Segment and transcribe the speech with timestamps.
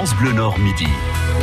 [0.00, 0.88] France Bleu Nord Midi.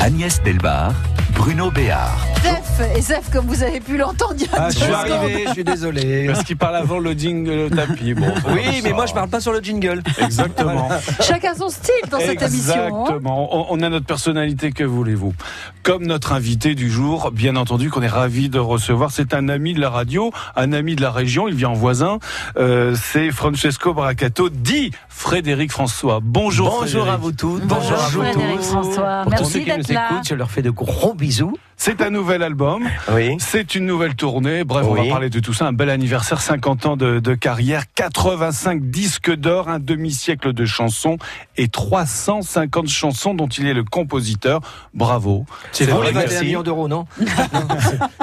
[0.02, 0.92] Agnès Delbar,
[1.36, 2.37] Bruno Béard.
[2.44, 5.44] Zef, et Zef, comme vous avez pu l'entendre, il y a Ah, je suis arrivé,
[5.48, 6.28] je suis désolé.
[6.28, 8.14] Parce qu'il parle avant le jingle tapis.
[8.14, 10.02] Bon, Oui, mais moi je parle pas sur le jingle.
[10.20, 10.90] Exactement.
[11.22, 12.74] Chacun son style dans cette émission.
[12.74, 13.00] hein.
[13.02, 13.72] Exactement.
[13.72, 15.34] On, on a notre personnalité, que voulez-vous?
[15.84, 19.12] Comme notre invité du jour, bien entendu, qu'on est ravi de recevoir.
[19.12, 21.48] C'est un ami de la radio, un ami de la région.
[21.48, 22.20] Il vient en voisin.
[22.58, 26.20] Euh, c'est Francesco Bracato, dit Frédéric François.
[26.22, 26.70] Bonjour.
[26.82, 27.14] Bonjour Frédéric.
[27.14, 27.64] à vous toutes.
[27.66, 28.64] Bonjour, à vous Frédéric tous.
[28.68, 29.22] François.
[29.24, 30.08] Pour tous Merci ceux qui nous d'être là.
[30.12, 31.58] écoutent, je leur fais de gros bisous.
[31.80, 32.88] C'est un nouvel album.
[33.14, 33.38] Oui.
[33.40, 34.64] C'est une nouvelle tournée.
[34.64, 35.68] Bref, on va parler de tout ça.
[35.68, 41.18] Un bel anniversaire, 50 ans de, de carrière, 85 disques d'or, un demi-siècle de chansons
[41.56, 44.62] et 350 chansons dont il est le compositeur.
[44.96, 45.46] Bravo.
[45.72, 47.06] C'est vous vous les les 21 21 millions d'euros, non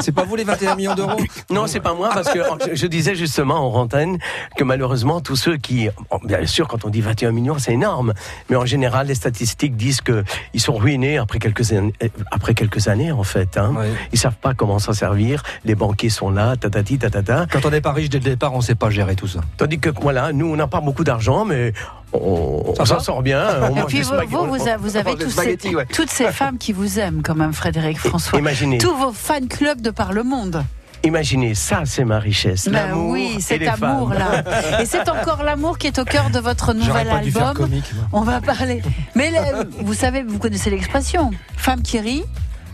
[0.00, 2.40] C'est pas vous les 21 millions d'euros Non, c'est pas moi parce que
[2.72, 4.18] je disais justement en rantaine
[4.56, 5.88] que malheureusement tous ceux qui,
[6.24, 8.14] bien sûr, quand on dit 21 millions, c'est énorme,
[8.50, 10.24] mais en général les statistiques disent que
[10.54, 11.94] ils sont ruinés après quelques années,
[12.32, 13.43] après quelques années en fait.
[13.56, 13.72] Hein.
[14.12, 15.42] Ils savent pas comment s'en servir.
[15.64, 17.46] Les banquiers sont là, tatati tatata.
[17.50, 19.40] Quand on n'est pas riche dès le départ, on ne sait pas gérer tout ça.
[19.56, 21.72] Tandis que voilà, nous on n'a pas beaucoup d'argent, mais
[22.12, 23.44] on, on s'en sort bien.
[23.70, 24.10] On Et puis vous,
[24.48, 25.86] vous, avez tous ces- ouais.
[25.86, 28.38] toutes ces femmes qui vous aiment quand même, Frédéric François.
[28.38, 28.78] Imaginez.
[28.78, 30.62] Tous vos fan clubs de par le monde.
[31.06, 32.64] Imaginez, ça c'est ma richesse.
[32.66, 34.80] Ben L'amour oui, et cet amour-là.
[34.80, 37.64] Et c'est encore l'amour qui est au cœur de votre nouvel dû faire album.
[37.66, 37.92] comique.
[37.94, 38.04] moi.
[38.12, 38.80] On va parler.
[39.14, 41.30] Mais le- vous savez, vous connaissez l'expression.
[41.58, 42.24] Femme qui rit.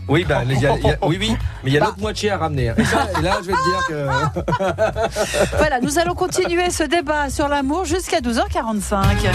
[0.07, 1.99] Oui, bah, il y a- il y a- oui, oui, mais il y a l'autre
[1.99, 2.73] moitié à ramener.
[2.77, 5.57] Et, ça, et là, je vais te dire que.
[5.57, 9.29] Voilà, nous allons continuer ce débat sur l'amour jusqu'à 12h45.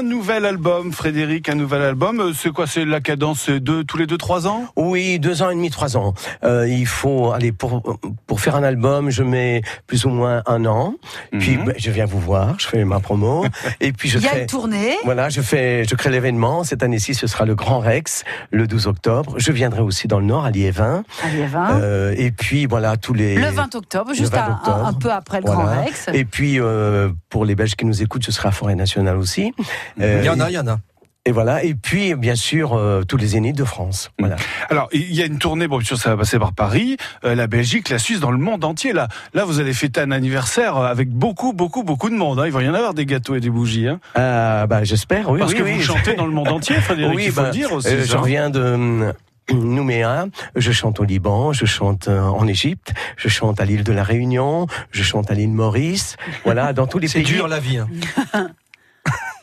[0.00, 2.20] Un nouvel album, Frédéric, un nouvel album.
[2.20, 4.64] Euh, C'est quoi C'est la cadence de tous les deux, trois ans?
[4.74, 6.14] Oui, deux ans et demi, trois ans.
[6.42, 7.82] Euh, il faut aller pour
[8.26, 10.94] pour faire un album, je mets plus ou moins un an.
[11.38, 11.64] Puis Mhm.
[11.66, 13.44] ben, je viens vous voir, je fais ma promo,
[13.82, 14.40] et puis je Il y a crée.
[14.40, 14.96] une tournée.
[15.04, 16.64] Voilà, je fais, je crée l'événement.
[16.64, 19.34] Cette année-ci, ce sera le Grand Rex, le 12 octobre.
[19.36, 21.02] Je viendrai aussi dans le Nord, à Liévin.
[21.22, 21.78] Allez, 20.
[21.82, 23.34] Euh, et puis voilà tous les.
[23.34, 24.86] le 20 octobre, juste 20 un- un, octobre.
[24.86, 25.64] un peu après le Grand.
[25.84, 26.06] Rex.
[26.14, 29.52] Et puis euh, pour les Belges qui nous écoutent, ce sera à Forêt Nationale aussi.
[30.00, 30.78] Euh, Il y en a, il y en a.
[31.26, 31.62] Et voilà.
[31.64, 34.10] Et puis bien sûr euh, tous les Zéniths de France.
[34.18, 34.36] Voilà.
[34.70, 37.34] Alors, il y a une tournée, bon, bien sûr, ça va passer par Paris, euh,
[37.34, 38.94] la Belgique, la Suisse, dans le monde entier.
[38.94, 42.40] Là, là, vous allez fêter un anniversaire avec beaucoup, beaucoup, beaucoup de monde.
[42.40, 42.46] hein.
[42.46, 43.86] Il va y en avoir des gâteaux et des bougies.
[43.86, 44.00] Hein.
[44.16, 45.28] Euh, bah, j'espère.
[45.30, 45.74] Oui, Parce oui, que oui.
[45.74, 47.88] vous chantez dans le monde entier, Frédéric, Oui, il faut bah, le dire aussi.
[47.88, 49.12] Euh, je reviens de
[49.52, 54.04] Nouméa, je chante au Liban, je chante en Égypte, je chante à l'île de la
[54.04, 57.32] Réunion, je chante à l'île Maurice, voilà, dans tous les C'est pays.
[57.32, 57.78] dur la vie.
[57.78, 57.88] hein.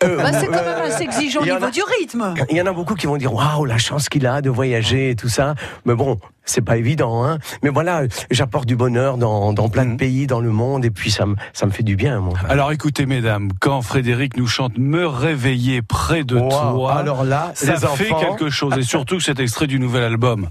[0.03, 2.33] Euh, Bah, c'est quand même euh, assez exigeant au niveau a- du rythme.
[2.49, 5.09] Il y en a beaucoup qui vont dire waouh la chance qu'il a de voyager
[5.11, 5.55] et tout ça.
[5.85, 7.25] Mais bon, c'est pas évident.
[7.25, 7.39] Hein.
[7.63, 9.97] Mais voilà, j'apporte du bonheur dans, dans plein de Mhm.
[9.97, 12.19] pays dans le monde et puis ça me ça me fait du bien.
[12.19, 12.33] Moi.
[12.47, 17.73] Alors écoutez, mesdames, quand Frédéric nous chante Me réveiller près de toi, alors là, ça
[17.73, 18.73] les fait enfants, quelque chose.
[18.77, 20.49] Et surtout que cet extrait du nouvel album.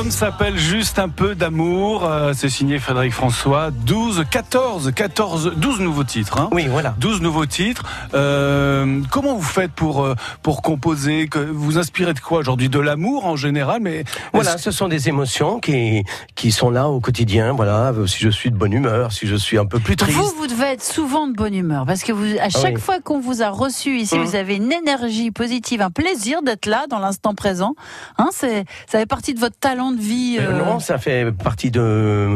[0.00, 2.06] L'album s'appelle Juste un peu d'amour.
[2.06, 3.70] Euh, C'est signé Frédéric François.
[3.70, 6.38] 12, 14, 14, 12 nouveaux titres.
[6.40, 6.48] Hein.
[6.52, 6.94] Oui, voilà.
[6.98, 7.82] 12 nouveaux titres.
[8.14, 11.28] Euh, comment vous faites pour euh, pour composer?
[11.28, 12.70] Que Vous inspirez de quoi aujourd'hui?
[12.70, 16.02] De l'amour en général, mais Voilà, ce sont des émotions qui
[16.34, 17.52] qui sont là au quotidien.
[17.52, 20.16] Voilà, si je suis de bonne humeur, si je suis un peu plus triste.
[20.16, 22.80] Vous, vous devez être souvent de bonne humeur parce que vous, à chaque oui.
[22.80, 24.24] fois qu'on vous a reçu ici, Mhm.
[24.24, 27.74] vous avez une énergie positive, un plaisir d'être là dans l'instant présent.
[28.16, 28.48] Hein, ça
[28.88, 30.38] fait partie de votre talent de vie.
[30.40, 31.80] Euh, euh, Non, ça fait partie de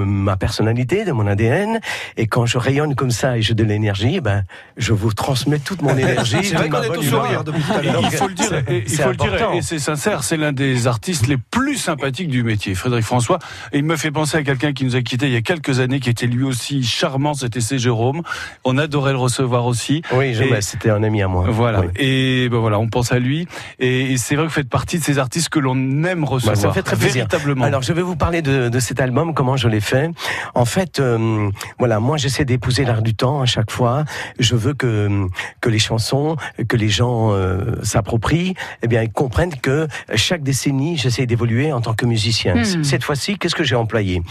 [0.06, 1.80] ma personnalité, de mon ADN.
[2.16, 4.44] Et quand je rayonne comme ça et j'ai de l'énergie, eh ben,
[4.76, 6.36] je vous transmets toute mon énergie.
[6.42, 8.00] C'est vrai qu'on est sourire depuis tout à Et l'heure.
[8.02, 10.52] il faut le dire, et, il c'est faut le dire, et c'est sincère, c'est l'un
[10.52, 13.38] des artistes les plus sympathiques du métier, Frédéric François.
[13.72, 15.80] Et il me fait penser à quelqu'un qui nous a quittés il y a quelques
[15.80, 17.78] années, qui était lui aussi charmant, c'était C.
[17.78, 18.22] Jérôme.
[18.64, 20.02] On adorait le recevoir aussi.
[20.12, 21.46] Oui, je- Et- c'était un ami à moi.
[21.48, 21.80] Voilà.
[21.80, 21.86] Oui.
[21.96, 23.46] Et ben voilà, on pense à lui.
[23.78, 26.54] Et, et c'est vrai que vous faites partie de ces artistes que l'on aime recevoir.
[26.56, 27.26] Bah, ça fait très plaisir.
[27.64, 30.10] Alors, je vais vous parler de, de cet album, comment je l'ai fait.
[30.54, 34.04] En fait, euh, voilà, moi, j'essaie d'épouser l'art du temps à chaque fois.
[34.38, 35.26] Je veux que
[35.60, 36.36] que les chansons,
[36.68, 41.80] que les gens euh, s'approprient, eh bien, ils comprennent que chaque décennie, j'essaie d'évoluer en
[41.80, 42.54] tant que musicien.
[42.56, 42.84] Hmm.
[42.84, 44.22] Cette fois-ci, qu'est-ce que j'ai employé?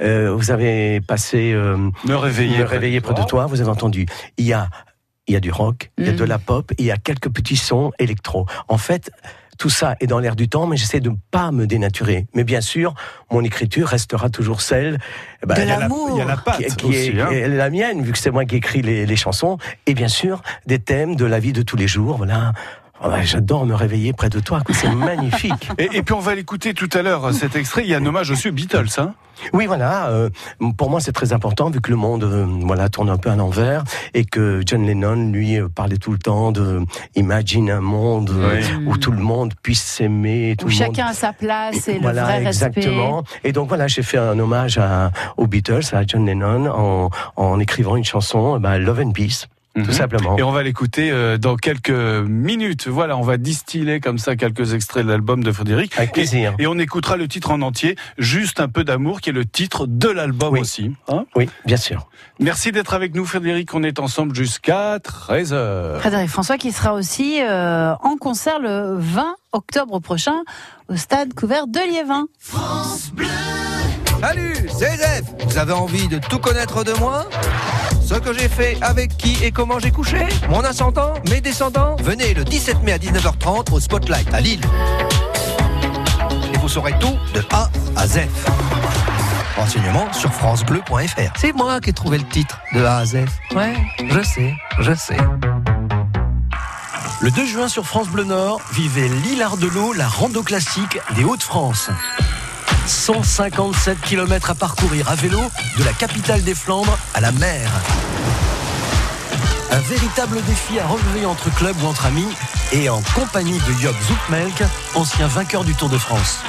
[0.00, 2.58] Euh, Vous avez passé euh, me réveiller.
[2.58, 3.46] me réveiller près de toi.
[3.46, 4.06] Vous avez entendu.
[4.38, 4.68] Il y a
[5.26, 6.98] il y a du rock, il y a de la pop, et il y a
[6.98, 8.44] quelques petits sons électro.
[8.68, 9.10] En fait,
[9.58, 12.26] tout ça est dans l'air du temps, mais j'essaie de ne pas me dénaturer.
[12.34, 12.94] Mais bien sûr,
[13.30, 14.98] mon écriture restera toujours celle
[15.42, 16.10] eh ben, De Il y a la- l'amour.
[16.12, 16.96] il y a la patte qui, qui aussi.
[17.16, 17.26] est, hein.
[17.28, 20.08] qui est la mienne, vu que c'est moi qui écris les, les chansons, et bien
[20.08, 22.16] sûr des thèmes de la vie de tous les jours.
[22.18, 22.52] Voilà.
[23.06, 24.74] Oh, J'adore me réveiller près de toi, quoi.
[24.74, 25.68] c'est magnifique.
[25.78, 27.82] Et, et puis on va l'écouter tout à l'heure, cet extrait.
[27.84, 28.86] Il y a un hommage aussi aux Beatles.
[28.98, 29.14] Hein
[29.52, 30.06] Oui, voilà.
[30.08, 30.30] euh,
[30.78, 33.36] pour moi, c'est très important vu que le monde, euh, voilà, tourne un peu à
[33.36, 33.84] l'envers
[34.14, 36.80] et que John Lennon, lui, euh, parlait tout le temps de
[37.14, 38.86] imagine un monde euh, Oui.
[38.86, 41.98] où tout le monde puisse s'aimer, tout Où le monde chacun a sa place et
[41.98, 43.22] voilà, le vrai exactement.
[43.44, 47.60] Et donc voilà, j'ai fait un hommage à, aux Beatles, à John Lennon, en, en
[47.60, 49.86] écrivant une chanson, bah, Love and Peace, Mhm.
[49.86, 50.36] tout simplement.
[50.38, 52.86] Et on va l'écouter euh, dans quelques minutes.
[52.88, 55.96] Voilà, on va distiller comme ça quelques extraits de l'album de Frédéric.
[55.96, 56.54] Avec Et, plaisir.
[56.58, 59.86] et on écoutera le titre en entier, Juste un peu d'amour, qui est le titre
[59.86, 60.60] de l'album Oui.
[60.60, 60.92] aussi.
[61.08, 61.24] hein.
[61.34, 62.08] Oui, bien sûr.
[62.40, 63.74] Merci d'être avec nous, Frédéric.
[63.74, 65.98] On est ensemble jusqu'à 13h.
[65.98, 70.42] Frédéric François qui sera aussi euh, en concert le 20 octobre prochain
[70.88, 72.26] au stade couvert de Liévin.
[74.26, 77.26] Salut, c'est Zef Vous avez envie de tout connaître de moi?
[78.02, 80.26] Ce que j'ai fait, avec qui et comment j'ai couché?
[80.48, 81.96] Mon ascendant, mes descendants?
[82.02, 84.62] Venez le 17 mai à 19h30 au Spotlight à Lille.
[86.54, 88.20] Et vous saurez tout de A à Z.
[89.58, 91.32] Renseignements sur francebleu.fr.
[91.36, 93.26] C'est moi qui ai trouvé le titre de A à Z.
[93.54, 93.74] Ouais,
[94.08, 95.18] je sais, je sais.
[97.20, 101.90] Le 2 juin sur France Bleu Nord, vivez l'Hilar-de-l'eau, la rando classique des Hauts-de-France.
[102.86, 105.40] 157 km à parcourir à vélo
[105.78, 107.70] de la capitale des Flandres à la mer.
[109.70, 112.28] Un véritable défi à relever entre clubs ou entre amis
[112.72, 114.62] et en compagnie de Job Zoutmelk,
[114.94, 116.40] ancien vainqueur du Tour de France.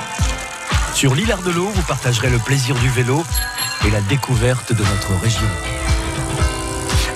[0.94, 3.24] Sur l'Hilar-de-l'eau, vous partagerez le plaisir du vélo
[3.86, 5.48] et la découverte de notre région.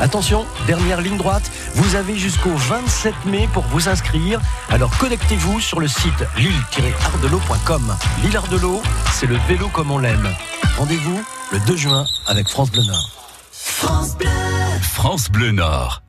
[0.02, 1.49] Attention, dernière ligne droite,
[1.80, 4.42] vous avez jusqu'au 27 mai pour vous inscrire.
[4.70, 7.96] Alors connectez-vous sur le site lille-ardelot.com.
[8.22, 8.82] Lille Ardelot,
[9.14, 10.30] c'est le vélo comme on l'aime.
[10.78, 11.24] Rendez-vous
[11.54, 13.10] le 2 juin avec France Bleu Nord.
[14.82, 16.02] France Bleu Nord.
[16.02, 16.09] We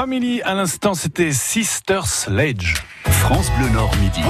[0.00, 0.40] family.
[0.46, 2.76] À l'instant, c'était Sister Sledge.
[3.04, 4.22] France Bleu Nord midi.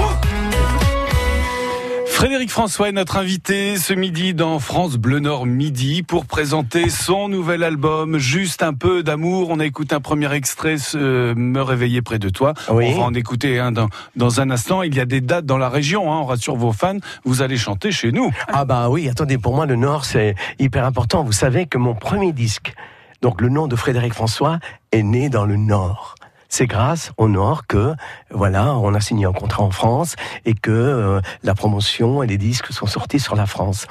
[2.07, 7.29] Frédéric François est notre invité ce midi dans France Bleu Nord Midi pour présenter son
[7.29, 9.47] nouvel album Juste un peu d'amour.
[9.49, 12.53] On a écouté un premier extrait, Me réveiller près de toi.
[12.69, 12.87] Oui.
[12.89, 13.87] On va en écouter un dans,
[14.17, 14.83] dans un instant.
[14.83, 16.97] Il y a des dates dans la région, hein, on rassure vos fans.
[17.23, 18.29] Vous allez chanter chez nous.
[18.49, 21.23] Ah bah oui, attendez, pour moi le Nord c'est hyper important.
[21.23, 22.73] Vous savez que mon premier disque,
[23.21, 24.59] donc le nom de Frédéric François,
[24.91, 26.15] est né dans le Nord.
[26.49, 27.93] C'est grâce au Nord que
[28.29, 32.37] voilà, on a signé un contrat en France et que euh, la promotion et les
[32.37, 33.87] disques sont sortis sur la France.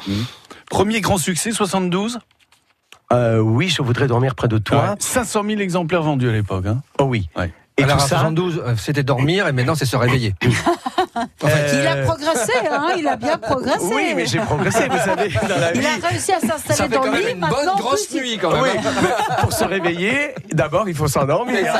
[0.69, 2.19] Premier grand succès, 72
[3.13, 4.91] Euh, oui, je voudrais dormir près de toi.
[4.91, 4.97] Ouais.
[4.99, 6.67] 500 000 exemplaires vendus à l'époque.
[6.67, 6.83] Hein.
[6.99, 7.29] Oh oui.
[7.35, 7.51] Ouais.
[7.81, 8.17] Et Alors tout à ça.
[8.19, 10.35] 72, euh, c'était dormir et maintenant c'est se réveiller.
[11.43, 13.85] En fait, Il a progressé, hein, il a bien progressé.
[13.93, 15.87] Oui, mais j'ai progressé, vous savez, dans la Il vie.
[15.87, 17.33] a réussi à s'installer dans quand le même lit.
[17.33, 18.63] une maintenant, bonne grosse plus, nuit quand même.
[18.63, 18.69] Oui,
[19.03, 21.75] mais pour se réveiller, d'abord il faut s'endormir.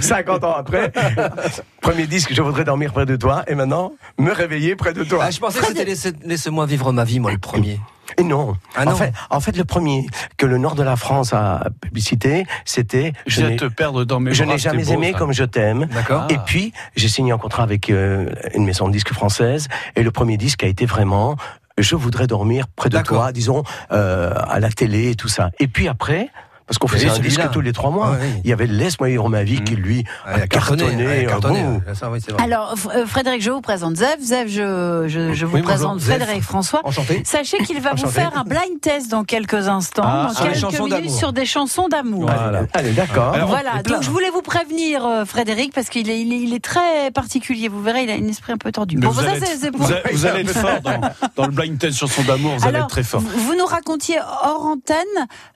[0.00, 0.92] 50 ans après,
[1.80, 5.20] premier disque, je voudrais dormir près de toi, et maintenant, me réveiller près de toi.
[5.26, 7.80] Ah, je pensais que c'était laisse- Laisse-moi vivre ma vie, moi, le premier.
[8.18, 8.56] Et non.
[8.74, 8.92] Ah non.
[8.92, 10.06] En, fait, en fait, le premier
[10.36, 14.44] que le nord de la France a publicité, c'était Je te perdre dans mes je
[14.44, 15.18] n'ai jamais beau, aimé ça.
[15.18, 15.86] comme je t'aime.
[15.86, 16.26] D'accord.
[16.30, 20.10] Et puis, j'ai signé un contrat avec euh, une maison de disques française, et le
[20.10, 21.36] premier disque a été vraiment
[21.78, 25.50] Je voudrais dormir près de toi, disons, euh, à la télé et tout ça.
[25.58, 26.28] Et puis après,
[26.66, 27.42] parce qu'on faisait un celui-là.
[27.44, 28.26] disque tous les trois mois, oui.
[28.44, 28.66] il y avait
[29.28, 30.84] ma vie qui, lui, Ouais, a cartonné.
[31.06, 31.74] euh, cartonné, bon.
[31.86, 32.42] ouais, ça, oui, c'est vrai.
[32.42, 34.20] Alors, euh, Frédéric, je vous présente Zev.
[34.20, 36.00] Zev, je, je, je vous Oui, présente.
[36.00, 36.80] Frédéric François.
[36.84, 37.22] Enchanté.
[37.24, 40.72] Sachez qu'il va vous faire un blind test dans quelques instants, Ah, dans les quelques
[40.78, 41.18] minutes d'amour.
[41.18, 42.22] sur des chansons d'amour.
[42.30, 42.62] Voilà.
[42.72, 43.34] Allez, d'accord.
[43.34, 46.54] Alors, Voilà, donc je voulais vous prévenir, euh, Frédéric, parce qu'il est, il est, il
[46.54, 47.68] est très particulier.
[47.68, 48.96] Vous verrez, il a un esprit un peu tordu.
[48.96, 49.82] Bon, vous, ça, allez c'est être, c'est pour.
[49.86, 51.00] vous allez- vous allez être fort dans,
[51.36, 53.20] dans le blind test sur son d'amour, vous allez être très fort.
[53.20, 54.96] vous vous nous racontiez hors antenne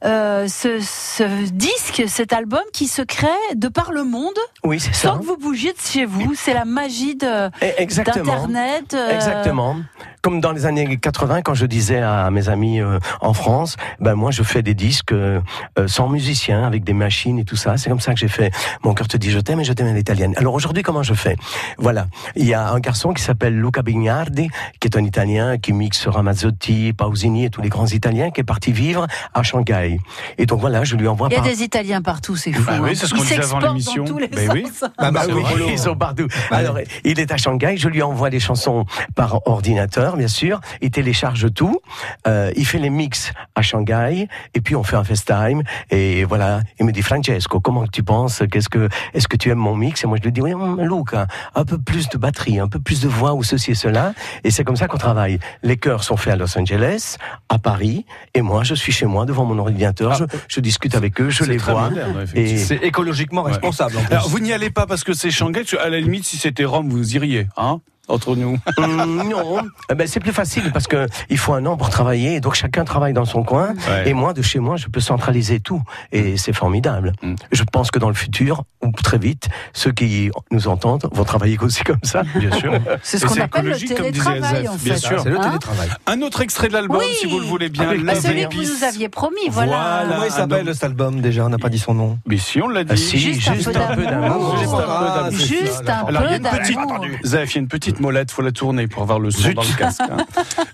[0.04, 4.94] euh, ce, ce disque, cet album qui se crée de par le monde Oui, c'est
[4.94, 5.10] ça.
[5.12, 6.34] sans que vous bougiez de chez vous.
[6.34, 8.24] C'est la magie de Eh, Exactement.
[8.24, 8.94] d'internet.
[8.94, 9.76] euh, Exactement.
[10.20, 14.14] Comme dans les années 80, quand je disais à mes amis euh, en France, ben
[14.16, 15.40] moi je fais des disques euh,
[15.78, 17.76] euh, sans musiciens, avec des machines et tout ça.
[17.76, 18.50] C'est comme ça que j'ai fait
[18.82, 20.34] Mon cœur te dit je t'aime et je t'aime à l'italienne.
[20.36, 21.36] Alors aujourd'hui, comment je fais?
[21.78, 24.50] Voilà, il y a un garçon qui s'appelle Luca Bignardi,
[24.80, 28.44] qui est un Italien qui mixe Ramazzotti, Pausini et tous les grands Italiens, qui est
[28.44, 30.00] parti vivre à Shanghai.
[30.36, 32.62] Et donc voilà, je lui envoie Il y a par des Italiens partout, c'est fou.
[32.66, 32.92] Bah oui, hein.
[32.96, 34.04] c'est ce qu'on Ils disait avant l'émission.
[34.04, 34.66] Dans tous les Ben oui.
[34.66, 34.90] sens.
[34.98, 36.26] Ah bah Ah oui, oui, ils sont partout.
[36.50, 40.60] Alors, il est à Shanghai, je lui envoie les chansons par ordinateur, bien sûr.
[40.80, 41.80] Il télécharge tout.
[42.26, 45.62] Euh, il fait les mix à Shanghai, et puis on fait un FaceTime.
[45.90, 48.42] Et voilà, il me dit Francesco, comment tu penses?
[48.50, 50.02] Qu'est-ce que, est-ce que tu aimes mon mix?
[50.04, 52.78] Et moi je lui dis oui, hum, Luca, un peu plus de batterie, un peu
[52.80, 54.12] plus de voix ou ceci et cela.
[54.44, 55.38] Et c'est comme ça qu'on travaille.
[55.62, 57.16] Les chœurs sont faits à Los Angeles,
[57.48, 60.14] à Paris, et moi je suis chez moi devant mon ordinateur.
[60.14, 61.90] Je, je discute avec eux, je les vois.
[61.90, 62.24] moderne.
[62.34, 63.50] Et C'est écologiquement Ouais.
[63.52, 63.96] responsable.
[63.96, 64.12] en plus.
[64.14, 65.62] Alors, vous n'y allez pas parce que c'est Shanghai.
[65.80, 68.58] À la limite, si c'était Rome, vous iriez, hein Entre nous.
[68.78, 69.60] Hum, non,
[69.90, 72.54] Eh ben, c'est plus facile parce que il faut un an pour travailler, et donc
[72.54, 73.74] chacun travaille dans son coin.
[73.88, 74.08] Ouais.
[74.08, 77.12] Et moi, de chez moi, je peux centraliser tout, et c'est formidable.
[77.22, 77.34] Mm.
[77.52, 81.58] Je pense que dans le futur, ou très vite, ceux qui nous entendent vont travailler
[81.60, 82.22] aussi comme ça.
[82.36, 82.72] Bien sûr.
[83.02, 84.98] C'est ce qu'on appelle le comme télétravail, Zef, en bien fait.
[85.00, 85.20] sûr.
[85.22, 85.88] C'est le Hein télétravail.
[86.06, 87.14] Un autre extrait de l'album, Oui.
[87.20, 87.88] si vous le voulez bien.
[87.88, 89.68] Avec Bah, celui que vous nous aviez promis, voilà.
[89.72, 90.08] Voilà.
[90.14, 91.44] Comment il s'appelle cet album déjà?
[91.44, 92.18] On n'a pas dit son nom.
[92.26, 92.96] Mais si, on l'a Ah, dit.
[93.02, 94.56] si, Juste un juste peu un peu d'amour.
[94.58, 95.38] Juste un peu Ah, d'amour.
[95.38, 97.06] Juste un peu d'amour.
[97.24, 99.62] Zef, il y a une petite molette, faut la tourner pour avoir le son dans
[99.62, 100.00] le casque.
[100.10, 100.24] hein.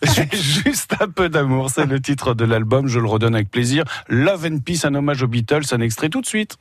[0.33, 3.85] Juste un peu d'amour, c'est le titre de l'album, je le redonne avec plaisir.
[4.09, 6.59] Love and Peace, un hommage aux Beatles, un extrait tout de suite.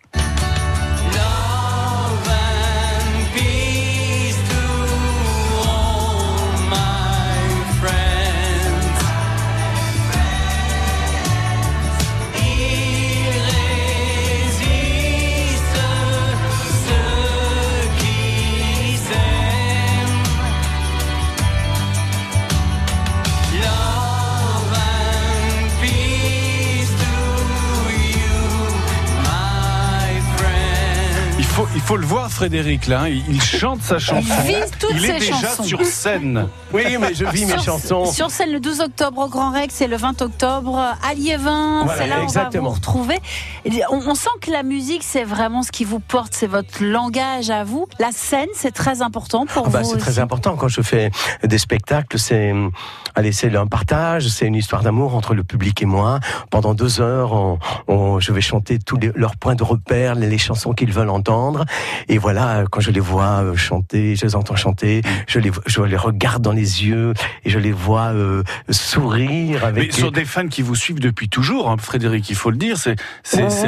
[32.34, 33.08] Frédéric, là.
[33.10, 34.34] Il, il chante sa chanson.
[34.46, 35.64] vise toutes il est ses déjà chansons.
[35.64, 36.48] sur scène.
[36.74, 38.06] Oui, mais je vis mes Sur- chansons.
[38.06, 41.84] Sur scène le 12 octobre au Grand Rex et le 20 octobre à Liévin.
[41.86, 43.20] Voilà, c'est là où on va vous retrouver.
[43.66, 46.84] Et On, on sent que la musique, c'est vraiment ce qui vous porte, c'est votre
[46.84, 47.88] langage à vous.
[48.00, 49.92] La scène, c'est très important pour Ah bah, vous.
[49.92, 51.12] c'est très important quand je fais
[51.44, 52.18] des spectacles.
[52.20, 52.54] C'est,
[53.16, 56.20] allez, c'est un partage, c'est une histoire d'amour entre le public et moi.
[56.50, 60.28] Pendant deux heures, on, on- je vais chanter tous les- leurs points de repère, les,
[60.28, 61.66] les chansons qu'ils veulent entendre.
[62.10, 65.82] Et voilà, quand je les vois euh, chanter, je les entends chanter, je les, je
[65.82, 67.14] les regarde dans les yeux
[67.44, 68.44] et je les vois euh,
[68.88, 69.88] sourire avec.
[69.88, 72.56] Mais ce sont des fans qui vous suivent depuis toujours, hein, Frédéric, il faut le
[72.58, 72.78] dire.
[72.78, 72.96] C'est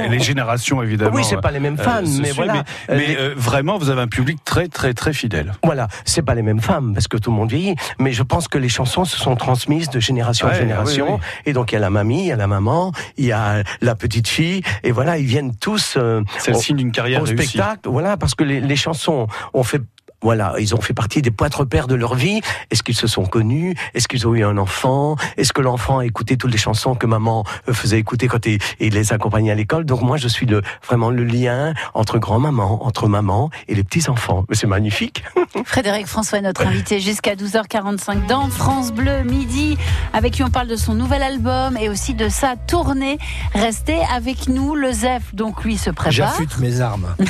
[0.09, 1.15] les générations, évidemment.
[1.15, 2.63] Oui, c'est pas les mêmes fans, euh, se mais suivent, voilà.
[2.87, 5.53] Mais, mais, Les- euh, vraiment, vous avez un public très, très, très fidèle.
[5.63, 8.47] Voilà, c'est pas les mêmes femmes parce que tout le monde vieillit, mais je pense
[8.47, 11.15] que les chansons se sont transmises de génération en génération.
[11.15, 11.41] oui, oui.
[11.47, 13.63] Et donc il y a la mamie, il y a la maman, il y a
[13.81, 15.97] la petite fille, et voilà, ils viennent tous
[16.39, 17.47] C'est le au- signe d'une carrière au réussie.
[17.49, 17.89] spectacle.
[17.89, 19.81] Voilà, parce que les, les chansons ont fait.
[20.25, 22.41] Voilà, ils ont fait partie des poids repères de leur vie.
[22.71, 23.75] Est-ce qu'ils se sont connus?
[23.93, 25.17] Est-ce qu'ils ont eu un enfant?
[25.37, 28.57] Est-ce que l'enfant a écouté toutes les chansons que maman euh, faisait écouter quand il,
[28.79, 29.85] il les accompagnait à l'école?
[29.85, 34.45] Donc moi, je suis le, vraiment le lien entre grand-maman, entre maman et les petits-enfants.
[34.49, 35.23] Mais c'est magnifique.
[35.63, 39.77] Frédéric François est notre invité jusqu'à 12h45 dans France Bleu Midi,
[40.11, 43.19] avec qui on parle de son nouvel album et aussi de sa tournée.
[43.53, 46.11] Restez avec nous, le ZEF, donc lui se prépare.
[46.11, 47.15] J'affûte mes armes.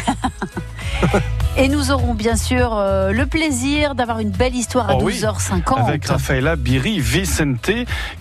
[1.57, 5.19] Et nous aurons bien sûr euh, le plaisir d'avoir une belle histoire à Oh oui,
[5.19, 5.79] 12h50.
[5.87, 7.71] Avec Rafaela Biri Vicente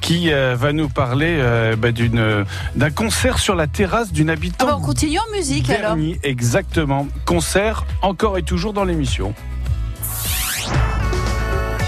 [0.00, 2.44] qui euh, va nous parler euh, bah, d'une
[2.74, 4.68] d'un concert sur la terrasse d'une Ah habitante.
[4.68, 5.96] bah, on continue en musique alors.
[6.22, 7.06] Exactement.
[7.24, 9.34] Concert encore et toujours dans l'émission.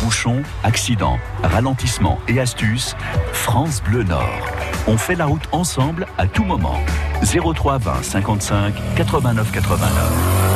[0.02, 2.94] Bouchons, accidents, ralentissements et astuces,
[3.32, 4.46] France Bleu Nord.
[4.86, 6.78] On fait la route ensemble à tout moment.
[7.22, 10.55] 03 20 55 89 89.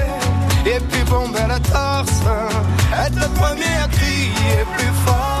[0.65, 2.21] et puis bomber la torse.
[3.05, 5.40] Être le premier à crier plus fort.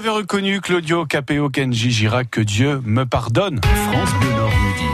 [0.00, 3.60] Avez reconnu Claudio Capeo Kenji Girac, que Dieu me pardonne.
[3.62, 4.86] France Bleu Nord midi.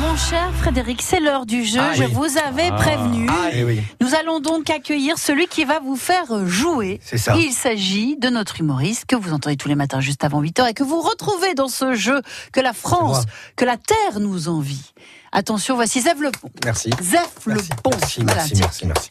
[0.00, 1.80] Mon cher Frédéric, c'est l'heure du jeu.
[1.82, 2.12] Ah Je oui.
[2.12, 3.26] vous avais prévenu.
[3.30, 3.82] Ah, eh oui.
[4.00, 7.00] Nous allons donc accueillir celui qui va vous faire jouer.
[7.02, 7.34] C'est ça.
[7.36, 10.74] Il s'agit de notre humoriste que vous entendez tous les matins juste avant 8h et
[10.74, 12.20] que vous retrouvez dans ce jeu
[12.52, 13.24] que la France,
[13.56, 14.92] que la Terre nous envie.
[15.32, 16.50] Attention, voici Zef Le Pont.
[16.64, 16.90] Merci.
[17.02, 17.90] Zef Le Pont.
[18.00, 19.10] merci, Voilà, merci, merci, merci.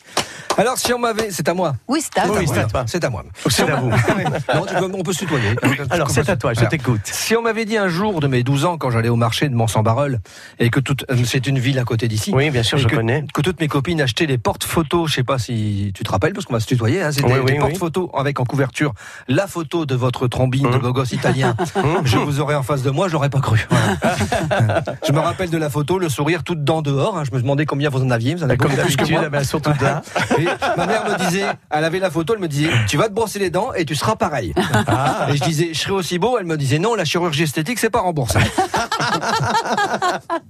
[0.58, 1.30] Alors, si on m'avait.
[1.32, 1.76] C'est à moi.
[1.88, 2.54] Oui, c'est à Oui, vous.
[2.54, 2.84] c'est à toi.
[2.88, 3.24] C'est à moi.
[3.50, 3.92] C'est à vous.
[4.56, 5.56] Non, tu peux- on peut se tutoyer.
[5.90, 7.02] Alors, c'est à toi, je t'écoute.
[7.06, 9.56] Si on m'avait dit un jour de mes 12 ans, quand j'allais au marché de
[9.56, 10.20] Mont-Saint-Barreul,
[10.60, 12.32] et que toute, euh, c'est une ville à côté d'ici.
[12.34, 13.24] Oui, bien sûr, je que, connais.
[13.34, 16.46] que toutes mes copines achetaient des porte-photos, je sais pas si tu te rappelles, parce
[16.46, 17.60] qu'on va se tutoyer, hein, c'est Oui, des, oui, des oui.
[17.60, 18.94] porte-photos avec en couverture
[19.28, 20.82] la photo de votre trombine de Hum.
[20.82, 21.56] beau gosse italien.
[22.06, 23.66] je vous aurais en face de moi, je l'aurais pas cru.
[23.70, 24.84] Voilà.
[25.08, 27.18] je me rappelle de la photo, le sourire tout dedans dehors.
[27.18, 28.34] hein, je me demandais combien vous en aviez.
[28.36, 29.24] Vous en avez Comme plus que d'habitude, moi.
[29.28, 30.02] eh ben, surtout là.
[30.40, 30.47] Et
[30.78, 33.40] ma mère me disait, elle avait la photo, elle me disait, tu vas te brosser
[33.40, 34.54] les dents et tu seras pareil.
[34.88, 35.28] Ah.
[35.30, 36.38] Et je disais, je serai aussi beau.
[36.38, 38.40] Elle me disait, non, la chirurgie esthétique, c'est pas remboursé.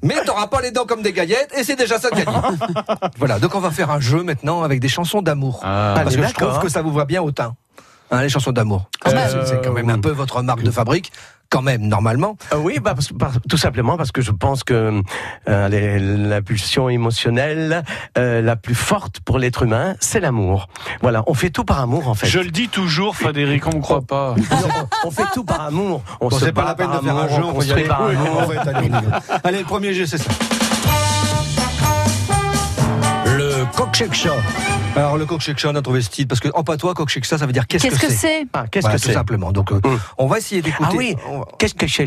[0.03, 2.37] Mais t'auras pas les dents comme des gaillettes et c'est déjà ça de gagner.
[3.17, 5.59] voilà, donc on va faire un jeu maintenant avec des chansons d'amour.
[5.63, 5.93] Ah.
[5.95, 7.55] Parce que je trouve que ça vous va bien au teint.
[8.11, 8.89] Hein, les chansons d'amour.
[9.01, 9.27] Quand même.
[9.45, 11.11] C'est- quand même un peu votre marque de fabrique.
[11.49, 12.35] Quand même, normalement.
[12.51, 15.01] Euh, oui, bah, parce- tout simplement parce que je pense que
[15.47, 17.83] euh, la pulsion émotionnelle
[18.17, 20.67] euh, la plus forte pour l'être humain, c'est l'amour.
[21.01, 22.27] Voilà, on fait tout par amour en fait.
[22.27, 24.35] Je le dis toujours, Frédéric, on me croit pas.
[24.51, 24.67] Non,
[25.05, 26.01] on fait tout par amour.
[26.19, 27.59] On Bon, se pas bat la peine par de faire un amour, jeu, on on
[27.59, 27.83] va y aller.
[27.85, 29.11] par Oui, amour.
[29.45, 30.29] Allez, le premier jeu, c'est ça.
[33.75, 34.27] Coq-shake
[34.95, 37.51] Alors, le coq-shake on a trouvé ce titre, parce que en patois, coq-shake ça veut
[37.51, 38.45] dire qu'est-ce Qu'est-ce que c'est?
[38.53, 39.13] Ah, qu'est-ce Voilà, que tout c'est?
[39.13, 39.51] simplement.
[39.51, 39.99] Donc, euh, Hum.
[40.17, 40.89] on va essayer d'écouter.
[40.91, 42.05] Ah oui, va- qu'est-ce que c'est?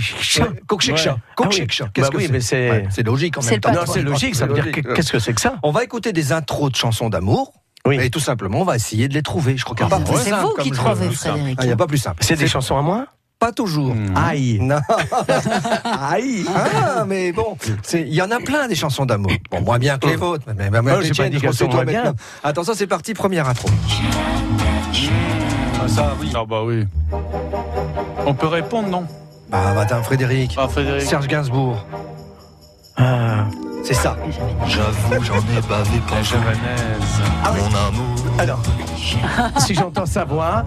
[0.67, 1.15] Coq-shake Ah
[1.49, 1.67] oui.
[1.67, 2.41] Qu'est-ce Bah que oui, c'est?
[2.41, 3.73] c'est- c'est logique en C'est même temps.
[3.73, 5.55] Non, c'est logique, ça veut dire que- qu'est-ce que c'est que ça?
[5.63, 7.53] On va écouter des intros de chansons d'amour.
[7.87, 7.99] Oui.
[8.01, 9.57] Et tout simplement, on va essayer de les trouver.
[9.57, 11.11] Je crois qu'il n'y a Ah, pas plus C'est simple vous comme qui trouvez.
[11.13, 11.59] Frédéric.
[11.63, 12.23] Il n'y a pas plus simple.
[12.23, 13.07] C'est des chansons à moi?
[13.41, 13.95] Pas toujours.
[13.95, 14.15] Hmm.
[14.17, 14.59] Aïe.
[14.63, 14.79] Non.
[15.85, 16.45] Aïe.
[16.55, 19.33] Ah, mais bon, c'est- il y en a plein des chansons d'amour.
[19.51, 20.45] Bon, moins bien que les vôtres.
[20.57, 22.03] Mais, mais, mais Oh, les j'ai pas dit je toi, bien.
[22.05, 22.17] maintenant.
[22.45, 23.69] Attention, c'est parti, première intro.
[25.83, 26.31] Ah, ça, oui.
[26.35, 26.85] Ah bah oui.
[28.27, 29.07] On peut répondre, non?
[29.49, 30.55] Bah, attends, Frédéric.
[30.59, 31.03] Ah, Frédéric.
[31.03, 31.85] Serge Gainsbourg.
[32.99, 33.47] Ah.
[33.83, 34.17] C'est ça.
[34.67, 37.21] J'avoue, j'en ai bavé La pour javanaise.
[37.47, 38.20] mon amour.
[38.39, 38.63] Alors,
[39.59, 40.65] si j'entends sa voix,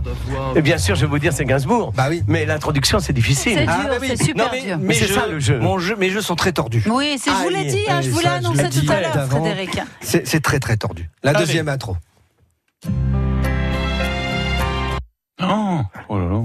[0.56, 1.92] et bien sûr, je vais vous dire c'est Gainsbourg.
[1.96, 2.24] Bah oui.
[2.28, 3.58] Mais l'introduction, c'est C'est difficile.
[3.58, 4.08] dur, bah oui.
[4.16, 4.78] c'est super Non, mais, dur.
[4.78, 5.60] mes c'est jeux- ça, le jeu.
[5.60, 6.84] Mon jeu, mes jeux sont très tordus.
[6.88, 7.68] Oui, c'est, je vous l'ai Aïe.
[7.68, 9.40] dit, hein, je vous l'ai ça, annoncé l'ai tout à l'heure, d'avant.
[9.42, 9.80] Frédéric.
[10.02, 11.10] C'est c'est très très tordu.
[11.24, 11.40] La Allez.
[11.40, 11.98] deuxième intro.
[15.42, 16.44] Oh, oh là là.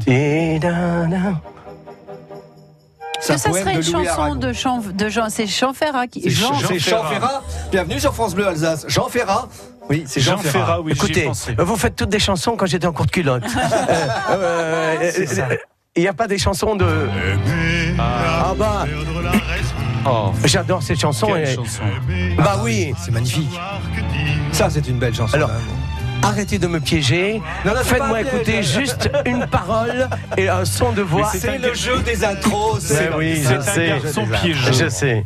[3.20, 6.22] C'est Que ça serait une chanson de Jean, de Jean, c'est Jean Ferrat qui.
[6.22, 7.28] C'est Jean, Jean c'est Jean Ferrat.
[7.28, 7.42] Ferrat.
[7.72, 8.84] Bienvenue sur France Bleu Alsace.
[8.88, 9.48] Jean Ferrat.
[9.88, 11.54] Oui, c'est Jean, Jean Ferrat, oui, Écoutez, pensé.
[11.58, 13.44] vous faites toutes des chansons quand j'étais en courte culotte.
[14.30, 15.56] Euh, euh, C'est euh,
[15.96, 17.08] Il n'y a pas des chansons de.
[17.98, 18.84] Ah bah,
[20.06, 21.26] Oh, j'adore ces chansons.
[21.28, 21.82] quelle et- chanson.
[22.36, 22.94] Bah oui.
[23.02, 23.50] C'est magnifique.
[24.52, 25.34] Ça, c'est une belle chanson.
[25.34, 25.50] Alors.
[26.20, 27.40] Arrêtez de me piéger.
[27.64, 31.30] Non, non, c'est pas Faites-moi écouter juste une parole et un son de voix.
[31.32, 32.88] C'est le jeu des intros.
[32.92, 33.88] Ben oui, C'est je un sais.
[34.02, 34.72] garçon piégeux.
[34.72, 35.24] Je sais.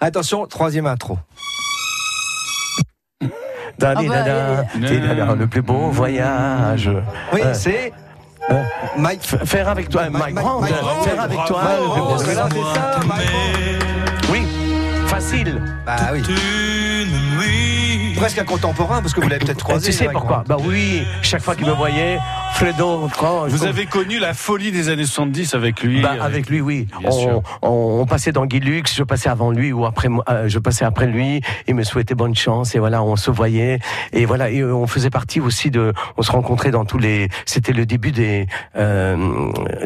[0.00, 1.18] Attention, troisième intro.
[3.78, 6.90] Da, Ah di, bah, da, da, euh, di, da, da, Le plus beau voyage.
[7.32, 7.92] Oui, Euh, c'est
[8.50, 8.62] euh,
[8.96, 9.22] Mike.
[9.22, 10.60] F- Faire avec toi, Mike, Brand.
[10.62, 11.04] Mike Brand.
[11.04, 11.60] Faire avec toi.
[11.62, 11.84] Bravo.
[11.84, 12.68] le plus beau c'est là, voyage.
[12.74, 13.28] c'est ça, Mike.
[14.32, 14.46] Oui,
[15.06, 15.62] facile.
[15.86, 16.22] Bah oui.
[18.16, 19.86] Presque un contemporain, parce que vous l'avez peut-être croisé.
[19.92, 20.42] tu sais pourquoi?
[20.48, 22.18] Bah oui, chaque fois qu'il me voyait,
[22.54, 26.50] Fredo, quand- Vous quand- avez connu la folie des années 70 avec lui Bah, avec
[26.50, 26.88] lui, oui.
[27.04, 30.58] On, on- on passait dans Guy Lux, je passais avant lui ou après euh, je
[30.58, 31.40] passais après lui.
[31.68, 33.78] Il me souhaitait bonne chance et voilà, on se voyait
[34.12, 37.28] et voilà, et euh, on faisait partie aussi de, on se rencontrait dans tous les,
[37.46, 39.16] c'était le début des, euh,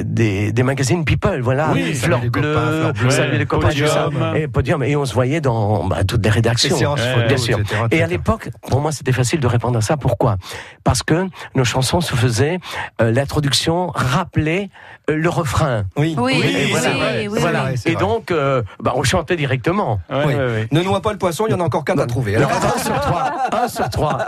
[0.03, 4.05] des, des magazines People, voilà, Oui, Fleur Salut les Bleue, Salut les copains, tout ça.
[4.05, 4.37] Podium.
[4.37, 7.37] et Podium, et on se voyait dans bah, toutes les rédactions, Les Euh, photos, bien
[7.37, 7.59] sûr.
[7.61, 9.99] etc., Et à l'époque, pour moi, c'était facile de répondre à ça.
[9.99, 10.37] Pourquoi?
[10.85, 12.52] Parce que nos chansons se faisaient,
[13.01, 14.71] euh, l'introduction rappelait
[15.11, 15.85] euh, le refrain.
[15.97, 16.91] Oui, Oui, Et oui, voilà.
[17.31, 17.65] oui, Voilà.
[17.87, 20.01] Et donc, euh, bah, on chantait directement.
[20.11, 20.35] Ouais, Oui.
[20.35, 20.69] ouais, ouais.
[20.73, 22.37] Ne noie pas le poisson, il y en a encore qu'un à trouver.
[22.37, 23.33] Alors, un sur trois.
[23.65, 24.19] Un sur trois.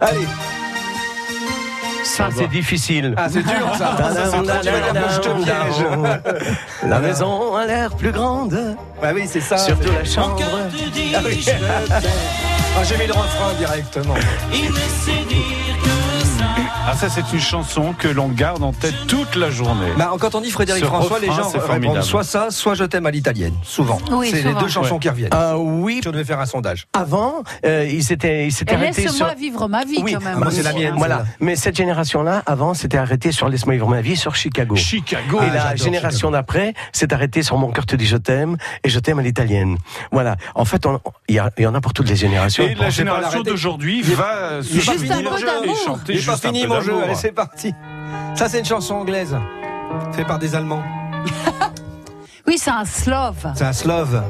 [0.00, 0.26] allez.
[2.04, 3.14] Ça, c'est difficile.
[3.16, 3.96] Ah, c'est dur ça.
[3.96, 4.52] Ça, c'est trop dur.
[4.60, 6.54] Tu vas dire que je te piège.
[6.88, 9.56] La maison a l'air plus grande, Bah oui, c'est ça.
[9.56, 10.36] surtout la chambre.
[11.14, 11.46] Ah oui.
[12.76, 14.14] Ah, j'ai mis le refrain directement.
[16.84, 19.86] Ah, ça, c'est une chanson que l'on garde en tête toute la journée.
[19.96, 22.02] Bah, quand on dit Frédéric Ce François, les gens répondent formidable.
[22.02, 23.54] soit ça, soit je t'aime à l'italienne.
[23.62, 23.98] Souvent.
[24.10, 25.00] Oui, c'est les deux chansons Ouais.
[25.00, 25.30] qui reviennent.
[25.32, 26.86] Ah oui, Si on devait faire un sondage.
[26.92, 29.12] avant, euh, ils s'étaient, ils s'étaient Et arrêtés sur.
[29.12, 30.34] laisse-moi vivre ma vie Oui, quand même.
[30.36, 30.94] ah, moi, c'est la mienne.
[30.96, 31.24] Voilà.
[31.38, 34.74] Mais cette génération-là, avant, s'était arrêtée sur Laisse-moi vivre ma vie sur Chicago.
[34.74, 35.40] Chicago.
[35.40, 38.88] et Ah, la génération d'après s'est arrêtée sur Mon cœur te dit je t'aime et
[38.88, 39.78] je t'aime à l'italienne.
[40.10, 40.36] Voilà.
[40.56, 40.82] En fait,
[41.28, 42.64] il y, a- il y en a pour toutes les générations.
[42.64, 45.98] Et la génération d'aujourd'hui va se Juste un mon peu d'amour.
[46.08, 47.02] Il n'est pas fini mon jeu.
[47.04, 47.74] Allez, c'est parti.
[48.34, 49.36] Ça, c'est une chanson anglaise.
[50.12, 50.82] Fait par des Allemands.
[52.46, 54.22] Oui, c'est un slove, C'est un slove.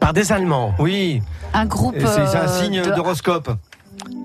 [0.00, 0.72] Par des Allemands.
[0.78, 1.22] un Oui.
[1.66, 1.96] groupe.
[1.96, 3.50] Et C'est un euh, signe de- d'horoscope.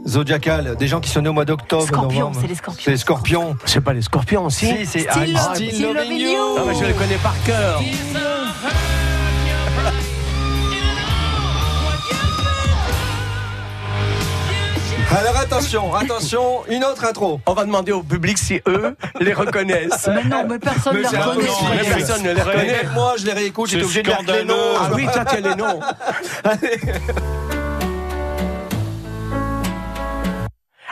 [0.08, 0.76] Zodiacal.
[0.78, 1.84] Des gens qui sont nés au mois d'octobre.
[1.88, 2.84] Scorpion, c'est les scorpions.
[2.84, 3.56] C'est les scorpions.
[3.66, 6.30] C'est pas les scorpions aussi Si, c'est Still loving you.
[6.30, 6.56] you.
[6.58, 7.82] Ah, mais je les connais par cœur.
[15.16, 17.40] Alors attention, attention, une autre intro.
[17.46, 20.08] On va demander au public si eux les reconnaissent.
[20.08, 21.48] Mais non, mais personne Mais les reconnaît.
[21.48, 22.84] non, Mais personne ne les reconnaît.
[22.94, 24.56] Moi, je les réécoute, j'étais obligé de mettre les noms.
[24.80, 25.80] Ah oui, toi tu as les noms.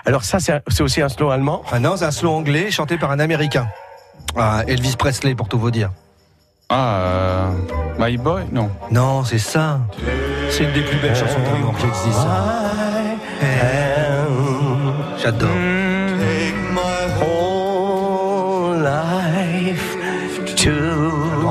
[0.06, 1.64] Alors ça, c'est aussi un slow allemand?
[1.72, 3.68] Ah non, c'est un slow anglais chanté par un américain.
[4.36, 5.92] Ah, Elvis Presley, pour tout vous dire.
[6.70, 7.50] Ah, euh,
[8.00, 8.44] My Boy?
[8.52, 8.72] Non.
[8.92, 9.80] Non, c'est ça.
[10.50, 12.28] C'est une des plus belles chansons d'amour qui existent.
[15.22, 15.50] J'adore.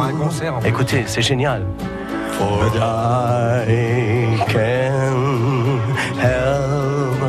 [0.03, 0.57] Un concert.
[0.57, 0.69] en fait.
[0.69, 1.65] Écoutez, c'est génial.
[2.43, 5.79] I can
[6.19, 7.21] help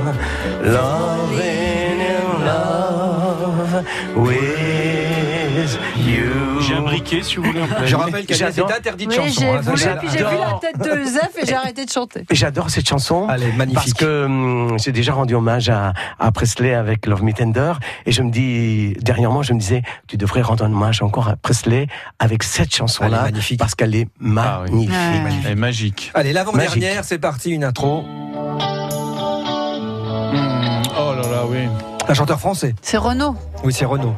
[0.63, 6.40] loving in love with you.
[6.71, 7.61] J'ai un briquet, si vous voulez.
[7.85, 9.41] Je rappelle qu'elle est interdite de chanson.
[9.41, 11.89] j'ai hein, voulu, ça, puis j'ai vu la tête de Zef et j'ai arrêté de
[11.91, 12.25] chanter.
[12.31, 13.27] J'adore cette chanson.
[13.29, 13.75] Elle est magnifique.
[13.75, 17.73] Parce que hum, j'ai déjà rendu hommage à, à Presley avec Love Me Tender
[18.05, 21.35] et je me dis dernièrement je me disais tu devrais rendre un hommage encore à
[21.35, 21.87] Presley
[22.19, 23.59] avec cette chanson Elle est là magnifique.
[23.59, 24.07] parce qu'elle est
[24.37, 24.71] Ah oui.
[24.71, 24.91] magnifique.
[24.93, 25.31] Ouais.
[25.45, 26.11] Elle est magique.
[26.13, 28.03] Allez, l'avant-dernière, c'est parti, une intro.
[28.03, 28.59] Hmm,
[30.97, 31.67] Oh là là, oui.
[32.07, 32.75] Un chanteur français.
[32.81, 33.35] C'est Renaud.
[33.63, 34.15] Oui, c'est Renaud.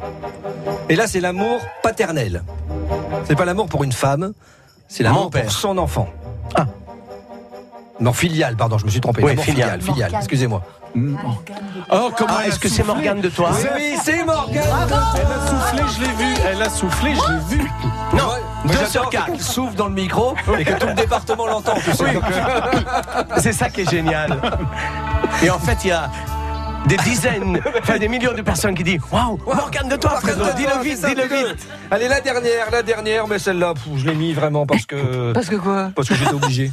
[0.88, 2.42] Et là, c'est l'amour paternel.
[3.24, 4.32] C'est pas l'amour pour une femme,
[4.88, 5.42] c'est Mon l'amour père.
[5.44, 6.08] pour son enfant.
[6.54, 6.66] Ah.
[8.00, 9.22] Non, filial, pardon, je me suis trompé.
[9.22, 9.68] Oui, L'amour filial.
[9.68, 10.20] filial, filial, Morgane.
[10.20, 10.62] excusez-moi.
[11.90, 14.62] Oh, comment Ah, est-ce que c'est Morgane de toi Oui, c'est Morgane
[15.16, 16.34] Elle a soufflé, je l'ai vu.
[16.46, 17.70] Elle a soufflé, je l'ai vu.
[18.12, 19.26] Non, Moi, deux j'adore, sur c'est quatre.
[19.26, 21.74] qu'elle souffle dans le micro et que tout le département l'entend.
[21.84, 22.12] tu sais.
[22.14, 22.82] Donc, euh,
[23.38, 24.40] C'est ça qui est génial.
[25.42, 26.08] Et en fait il y a
[26.86, 30.82] des dizaines, enfin des millions de personnes qui disent Waouh, Morgane de toi, Fredo, dis-le
[30.82, 31.68] vite, dis-le vite.
[31.90, 35.56] Allez, la dernière, la dernière, mais celle-là, je l'ai mis vraiment parce que Parce que
[35.56, 35.90] quoi?
[35.94, 36.70] parce que j'étais obligé.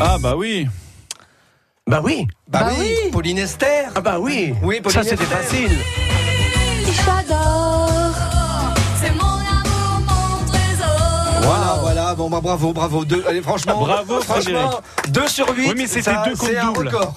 [0.00, 0.68] Ah, bah oui.
[1.88, 3.10] Bah oui, Bah, Bah oui, oui.
[3.12, 3.90] Pauline Esther.
[3.94, 5.70] ah bah oui, Oui, Pauline ça c'était facile.
[6.84, 8.12] J'adore.
[9.00, 11.40] C'est mon amour, mon trésor.
[11.42, 13.04] Voilà, voilà, bon bah bravo, bravo.
[13.04, 15.68] Deux, allez, franchement, Bravo, franchement, 2 sur 8.
[15.68, 16.88] Oui, mais c'était deux contre double.
[16.88, 17.14] record.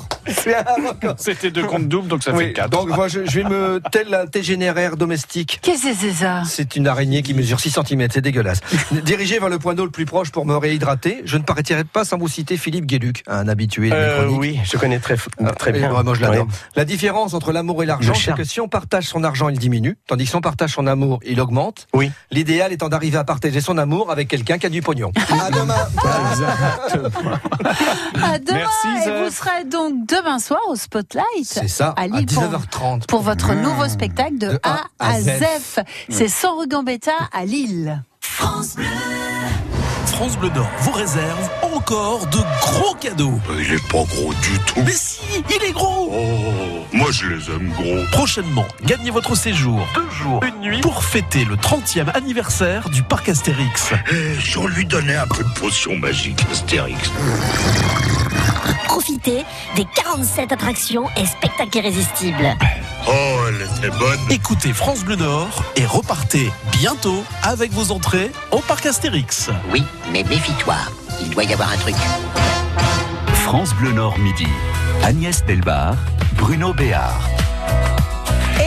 [1.17, 2.69] C'était deux comptes doubles, donc ça fait quatre.
[2.69, 5.59] donc moi je, je vais me tel un tégénéraire domestique.
[5.61, 8.59] Qu'est-ce que c'est ça C'est une araignée qui mesure 6 cm, c'est dégueulasse.
[9.03, 12.05] Dirigé vers le point d'eau le plus proche pour me réhydrater, je ne partirai pas
[12.05, 15.15] sans vous citer Philippe Guéluc, un habitué de Euh, oui, je connais très,
[15.57, 15.89] très bien.
[15.89, 16.45] Vraiment, je l'adore.
[16.47, 16.53] Oui.
[16.75, 19.97] La différence entre l'amour et l'argent, c'est que si on partage son argent, il diminue,
[20.07, 21.87] tandis que si on partage son amour, il augmente.
[21.93, 22.11] Oui.
[22.31, 25.11] L'idéal étant d'arriver à partager son amour avec quelqu'un qui a du pognon.
[25.39, 25.73] À demain.
[28.21, 32.25] À demain Merci, et vous serez donc demain soir au Spotlight C'est ça, à Lille
[32.25, 33.05] pour, 19h30.
[33.07, 35.43] pour votre nouveau spectacle de, De A à Z.
[36.09, 38.03] C'est sans Rugambetta à Lille.
[38.21, 38.85] France Bleu.
[40.07, 43.39] France Bleu Nord vous réserve encore de gros cadeaux.
[43.57, 44.81] Il est pas gros du tout.
[44.85, 48.03] Mais si, il est gros Oh, moi je les aime gros.
[48.11, 53.29] Prochainement, gagnez votre séjour deux jours, une nuit pour fêter le 30e anniversaire du parc
[53.29, 53.93] Astérix.
[54.11, 57.11] Eh, si on lui donnait un peu de potion magique, Astérix.
[58.99, 59.45] Profitez
[59.77, 62.53] des 47 attractions et spectacles irrésistibles.
[63.07, 63.11] Oh,
[63.47, 64.19] elle était bonne.
[64.29, 69.51] Écoutez France Bleu Nord et repartez bientôt avec vos entrées au parc Astérix.
[69.71, 70.75] Oui, mais méfie-toi.
[71.21, 71.95] Il doit y avoir un truc.
[73.35, 74.47] France Bleu Nord midi.
[75.01, 75.95] Agnès Delbar,
[76.33, 77.21] Bruno Béard.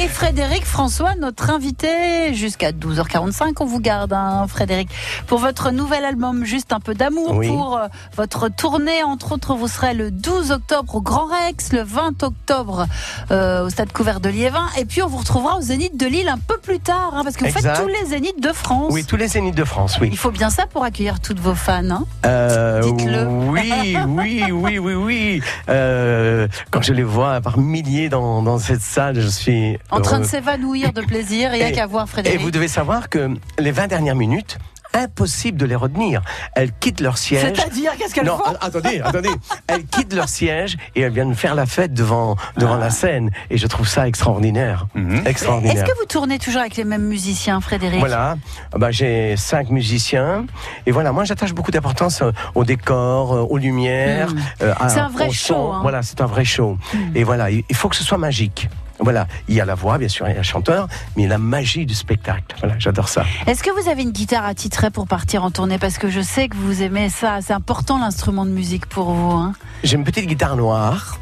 [0.01, 4.89] Et Frédéric François, notre invité, jusqu'à 12h45, on vous garde, hein, Frédéric,
[5.27, 7.49] pour votre nouvel album, Juste un peu d'amour, Oui.
[7.49, 11.83] pour euh, votre tournée, entre autres, vous serez le 12 octobre au Grand Rex, le
[11.83, 12.87] 20 octobre
[13.31, 16.29] euh, au Stade couvert de Liévin, et puis on vous retrouvera au Zénith de Lille
[16.29, 17.77] un peu plus tard, hein, parce que vous Exact.
[17.77, 18.93] faites tous les Zéniths de France.
[18.93, 20.09] Oui, tous les zéniths de France, oui.
[20.11, 21.83] Il faut bien ça pour accueillir toutes vos fans.
[21.91, 23.25] Hein Euh, Dites-le.
[23.27, 25.43] oui, oui, oui, oui, oui.
[26.71, 30.25] Quand je les vois par milliers dans, dans cette salle, je suis en train de
[30.25, 32.41] s'évanouir de plaisir, il n'y a Et- qu'à voir Et Frédéric.
[32.41, 34.59] vous devez savoir que les 20 dernières minutes,
[34.95, 36.21] impossible de les retenir.
[36.55, 37.55] Elles quittent leur siège.
[37.57, 39.31] C'est-à-dire, qu'est-ce qu'elles non, font attendez, attendez.
[39.67, 43.31] Elles quittent leur siège et elles viennent faire la fête devant, devant la scène.
[43.49, 44.87] Et je trouve ça extraordinaire.
[44.95, 45.23] Mhm.
[45.27, 45.77] Extraordinaire.
[45.77, 48.01] Est-ce que vous tournez toujours avec les mêmes musiciens, Frédéric?
[48.01, 48.37] Voilà,
[48.75, 50.45] Ah bah, j'ai cinq musiciens
[50.85, 54.35] et voilà, moi j'attache beaucoup d'importance euh, au décor, euh, aux lumières.
[54.35, 54.39] Mm.
[54.63, 55.79] euh, à- C'est un vrai au show, hein.
[55.81, 56.77] Voilà, c'est un vrai show.
[57.15, 58.69] Et voilà, il il faut que ce soit magique.
[59.03, 61.39] Voilà, il y a la voix, bien sûr, il y a le chanteur, mais la
[61.39, 62.57] magie du spectacle.
[62.61, 63.25] Voilà, j'adore ça.
[63.47, 65.79] Est-ce que vous avez une guitare attitrée pour partir en tournée?
[65.79, 67.39] Parce que je sais que vous aimez ça.
[67.41, 69.33] C'est important l'instrument de musique pour vous.
[69.33, 71.19] Hein J'ai une petite guitare noire.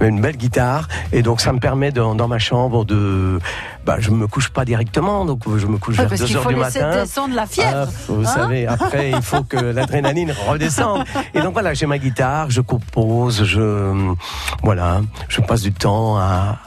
[0.00, 3.38] Une belle guitare et donc ça me permet dans, dans ma chambre de
[3.84, 6.46] bah je me couche pas directement donc je me couche vers parce 2 qu'il heures
[6.46, 7.88] du matin descendre la fièvre.
[7.88, 11.04] Ah, vous hein savez, après, il faut que l'adrénaline redescende.
[11.34, 14.14] Et donc voilà, j'ai ma guitare, je compose, je,
[14.62, 16.60] voilà, je passe du temps à,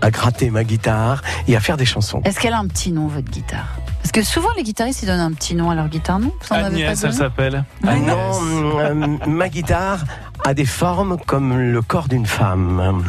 [0.00, 2.20] à gratter ma guitare et à faire des chansons.
[2.24, 3.76] Est-ce qu'elle a un petit nom, votre guitare?
[4.02, 6.32] Parce que souvent, les guitaristes, ils donnent un petit nom à leur guitare, non?
[6.40, 7.64] Vous en avez pas elle s'appelle.
[7.86, 8.40] Ah non,
[8.78, 8.94] euh,
[9.26, 10.04] ma guitare
[10.44, 13.02] a des formes comme le corps d'une femme.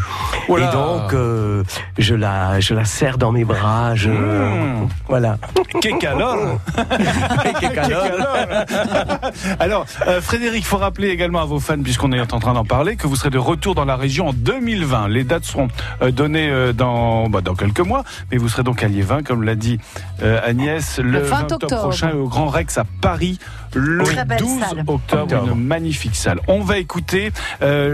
[0.48, 0.70] Voilà.
[0.70, 1.64] Et donc, euh,
[1.98, 3.96] je, la, je la serre dans mes bras.
[3.96, 4.88] Je, Mmh.
[5.10, 5.38] Voilà.
[5.82, 6.60] Kékalor
[9.60, 12.96] Alors, euh, Frédéric, faut rappeler également à vos fans, puisqu'on est en train d'en parler,
[12.96, 15.08] que vous serez de retour dans la région en 2020.
[15.10, 15.68] Les dates seront
[16.02, 19.44] euh, données euh, dans, bah, dans quelques mois, mais vous serez donc à Liévin, comme
[19.44, 19.80] l'a dit
[20.24, 21.82] euh, Agnès, le, Le 20 octobre octobre.
[21.84, 23.40] prochain au Grand Rex à Paris,
[23.74, 24.80] le Très belle 12 salle.
[24.88, 25.48] octobre, Octobre.
[25.54, 26.40] une magnifique salle.
[26.48, 27.17] On va écouter
[27.62, 27.94] euh,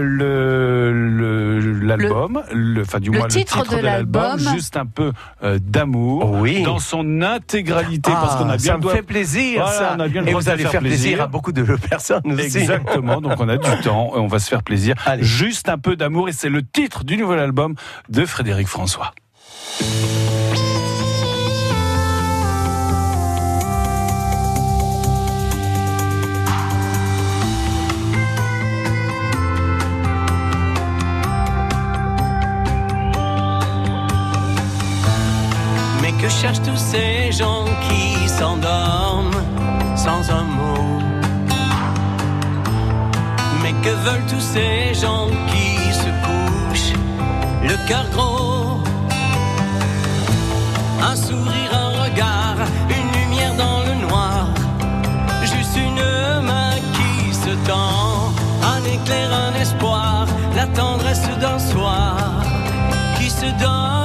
[1.82, 5.12] l'album, le, enfin du le moins titre le titre de de l'album, juste un peu
[5.42, 6.62] euh, d'amour, Oui.
[6.62, 9.94] dans son intégralité, parce qu'on a Ah, bien ça le me fait plaisir, Voilà, ça.
[9.96, 11.22] on a bien le et vous de allez faire plaisir.
[11.22, 12.58] à beaucoup de personnes aussi.
[12.58, 14.94] Exactement, donc on a du temps et on va se faire plaisir.
[15.06, 15.22] Allez.
[15.22, 17.74] Juste un peu d'amour et c'est le titre du nouvel album
[18.08, 19.12] de Frédéric François.
[36.24, 39.42] Que cherchent tous ces gens qui s'endorment
[39.94, 40.98] sans un mot.
[43.62, 46.98] Mais que veulent tous ces gens qui se couchent
[47.62, 48.80] le cœur gros?
[51.10, 52.58] Un sourire, un regard,
[52.88, 54.46] une lumière dans le noir
[55.42, 56.04] Juste une
[56.48, 58.32] main qui se tend
[58.74, 62.16] Un éclair, un espoir, la tendresse d'un soir
[63.18, 64.03] Qui se donne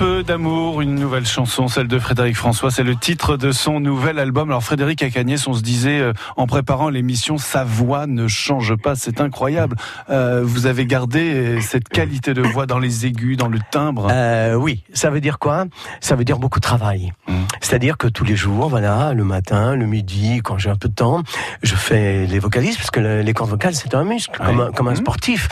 [0.00, 2.70] Juste d'amour, une nouvelle chanson, celle de Frédéric François.
[2.70, 4.50] C'est le titre de son nouvel album.
[4.50, 8.94] Alors Frédéric Acagnès, on se disait euh, en préparant l'émission, sa voix ne change pas.
[8.96, 9.76] C'est incroyable.
[10.10, 14.08] Euh, vous avez gardé euh, cette qualité de voix dans les aigus, dans le timbre.
[14.10, 15.64] Euh, oui, ça veut dire quoi?
[16.00, 17.12] Ça veut dire beaucoup de travail.
[17.60, 20.94] C'est-à-dire que tous les jours, voilà, le matin, le midi, quand j'ai un peu de
[20.94, 21.22] temps,
[21.62, 24.70] je fais les vocalises parce que le- les cordes vocales c'est un muscle, comme, un,
[24.72, 25.48] comme un sportif.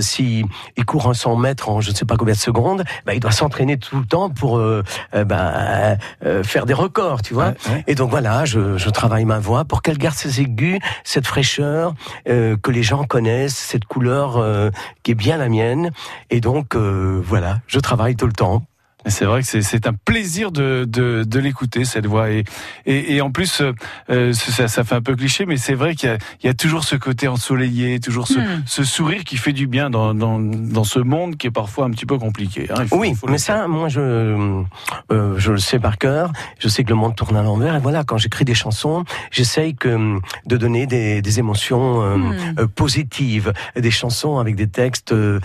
[0.00, 0.44] Si
[0.76, 3.20] il court un 100 mètres en je ne sais pas combien de secondes, bah, il
[3.20, 4.82] doit s'entraîner tout le temps pour euh,
[5.14, 7.54] euh, bah, euh, faire des records, tu vois.
[7.86, 11.94] Et donc voilà, je, je travaille ma voix pour qu'elle garde ses aigus, cette fraîcheur
[12.26, 14.70] que les gens connaissent, cette couleur
[15.02, 15.90] qui est bien la mienne.
[16.30, 18.62] Et donc voilà, je travaille tout le temps.
[19.06, 22.44] C'est vrai que c'est- c'est un plaisir de, de, de l'écouter cette voix et,
[22.86, 23.72] et, et en plus euh,
[24.10, 26.48] euh, ça, ça fait un peu cliché mais c'est vrai qu'il y, a- il y
[26.48, 28.62] a toujours ce côté ensoleillé, toujours ce, Hmm.
[28.66, 31.90] ce sourire qui fait du bien dans, dans, dans ce monde qui est parfois un
[31.90, 32.66] petit peu compliqué.
[32.70, 32.86] hein.
[32.86, 36.32] Faut- Oui, mais ça, moi, je, euh, je le sais par cœur.
[36.58, 37.76] Je sais que le monde tourne à l'envers.
[37.76, 42.32] Et voilà, quand j'écris des chansons, j'essaye que de donner des, des émotions euh, Hmm.
[42.60, 45.40] euh, positives, des chansons avec des textes euh,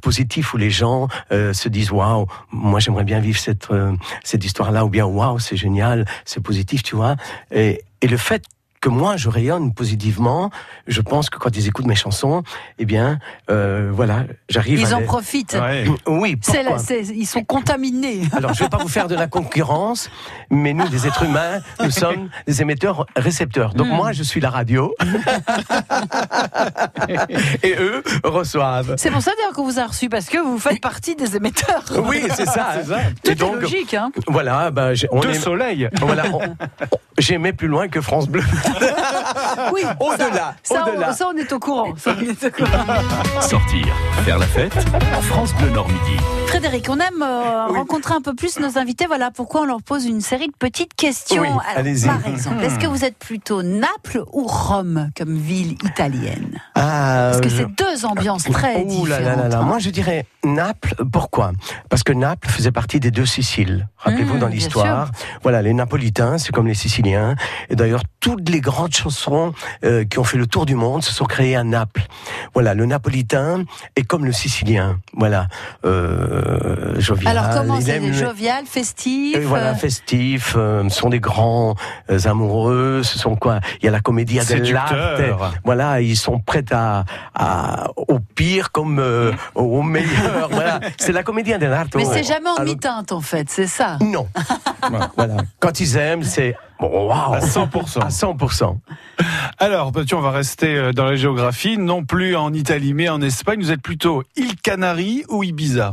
[0.00, 3.92] positifs où les gens euh, se disent waouh, moi j'aimerais bien vivre cette euh,
[4.24, 7.16] cette histoire-là, ou bien waouh, c'est génial, c'est positif, tu vois.
[7.50, 8.42] Et, et le fait
[8.86, 10.50] que moi je rayonne positivement,
[10.86, 12.44] je pense que quand ils écoutent mes chansons,
[12.78, 13.18] eh bien,
[13.50, 14.78] euh, voilà, j'arrive.
[14.78, 15.58] Ils à en les- profitent.
[16.06, 16.38] Oui.
[16.40, 18.22] C'est la- pourquoi ils sont contaminés.
[18.32, 20.08] alors, je vais pas vous faire de la concurrence,
[20.50, 23.74] mais nous, des êtres humains, nous sommes des émetteurs récepteurs.
[23.74, 23.96] Donc, Hmm.
[23.96, 24.94] moi, je suis la radio.
[27.64, 28.94] Et eux reçoivent.
[28.98, 31.82] C'est pour ça d'ailleurs qu'on vous a reçu, parce que vous faites partie des émetteurs.
[32.04, 32.74] Oui, c'est ça.
[33.24, 33.94] Tout Et est donc, logique.
[33.94, 34.10] Hein.
[34.28, 35.88] Voilà, bah, j'ai- on Deux est- soleils.
[36.00, 36.54] Voilà, on-
[37.18, 38.42] j'aimais plus loin que France Bleu.
[39.72, 41.12] Oui, Au-delà, ça, on- au-delà.
[41.12, 41.94] ça, on est au courant.
[41.96, 43.40] Ça, on est au courant.
[43.40, 43.86] Sortir,
[44.24, 44.74] faire la fête,
[45.22, 46.16] France Bleu Nord Midi.
[46.58, 49.06] Frédéric, on aime euh, rencontrer un peu plus nos invités.
[49.06, 51.42] Voilà pourquoi on leur pose une série de petites questions.
[51.42, 52.06] Oui, Alors, allez-y.
[52.06, 57.42] par exemple, est-ce que vous êtes plutôt Naples ou Rome comme ville italienne Ah, Parce
[57.42, 59.52] que je- c'est deux ambiances très là là différentes.
[59.52, 59.58] là.
[59.58, 59.62] hein.
[59.64, 60.94] Moi, je dirais Naples.
[61.12, 61.52] Pourquoi?
[61.90, 63.88] Parce que Naples faisait partie des deux Siciles.
[63.98, 65.10] Rappelez-vous Mmh, dans l'histoire.
[65.42, 67.34] Voilà, les Napolitains, c'est comme les Siciliens.
[67.68, 69.52] Et d'ailleurs, toutes les grandes chansons
[69.84, 72.06] euh, qui ont fait le tour du monde se sont créées à Naples.
[72.54, 74.98] Voilà, le Napolitain est comme le Sicilien.
[75.12, 75.48] Voilà,
[75.84, 76.44] euh,
[76.98, 77.36] jovial.
[77.36, 81.74] Alors comment c'est aime- jovial, festif et voilà, euh, festifs, euh, ce sont des grands
[82.10, 83.60] euh, amoureux, ce sont quoi?
[83.80, 84.94] Il y a la comédie dell'arte.
[85.64, 90.48] Voilà, ils sont prêts à, à au pire comme euh, au meilleur.
[90.50, 91.94] voilà, c'est la comédie dell'arte.
[91.96, 93.98] Mais c'est jamais en demi-teinte en fait, c'est ça?
[94.00, 94.26] Non.
[95.16, 98.00] voilà, quand ils aiment, c'est waouh, À 100%.
[98.00, 98.76] à 100%.
[99.58, 103.08] Alors, bah, tiens, on va rester euh, dans la géographie, non plus en Italie, mais
[103.08, 103.60] en Espagne.
[103.60, 105.92] Vous êtes plutôt île Canaries ou Ibiza?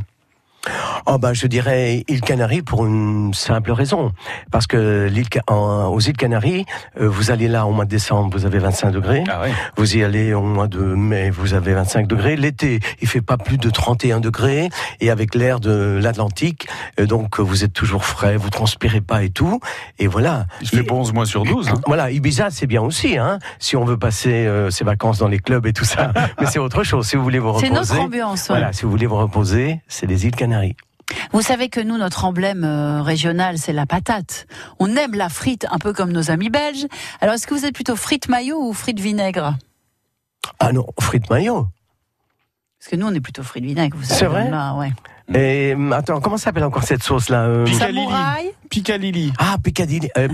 [1.05, 4.13] Oh bah je dirais îles Canaries pour une simple raison
[4.51, 6.65] parce que l'île aux îles Canaries
[7.01, 9.49] euh, vous allez là au mois de décembre vous avez 25 degrés Ah oui.
[9.75, 13.35] vous y allez au mois de mai vous avez 25 degrés l'été il fait pas
[13.37, 14.69] plus de 31 degrés
[15.01, 16.67] et avec l'air de l'Atlantique
[16.99, 19.59] euh, donc vous êtes toujours frais vous transpirez pas et tout
[19.99, 21.67] et voilà Il fait bon 11 mois sur 12.
[21.69, 21.73] hein.
[21.87, 25.39] voilà, Ibiza, c'est bien aussi, hein, si on veut passer euh, ses vacances dans les
[25.39, 26.11] clubs et tout ça.
[26.39, 27.07] Mais c'est autre chose.
[27.07, 28.41] Si vous voulez vous C'est reposer, notre ambiance.
[28.49, 28.55] ouais.
[28.57, 30.52] voilà, si vous voulez vous reposer, c'est les îles Canaries.
[31.31, 34.47] Vous savez que nous, notre emblème euh, régional, c'est la patate.
[34.79, 36.87] On aime la frite, un peu comme nos amis belges.
[37.21, 39.55] Alors, est-ce que vous êtes plutôt frite maillot ou frite vinaigre?
[40.59, 41.67] Ah non, frites maillot.
[42.79, 43.95] Parce que nous, on est plutôt frite vinaigre.
[43.97, 44.49] vous C'est savez, vrai?
[44.49, 44.91] Là, ouais.
[45.33, 49.31] Et hum, attends, comment s'appelle encore cette sauce là euh, Samouraï Picalili.
[49.37, 50.09] Ah, Piccadilly.
[50.17, 50.27] Euh.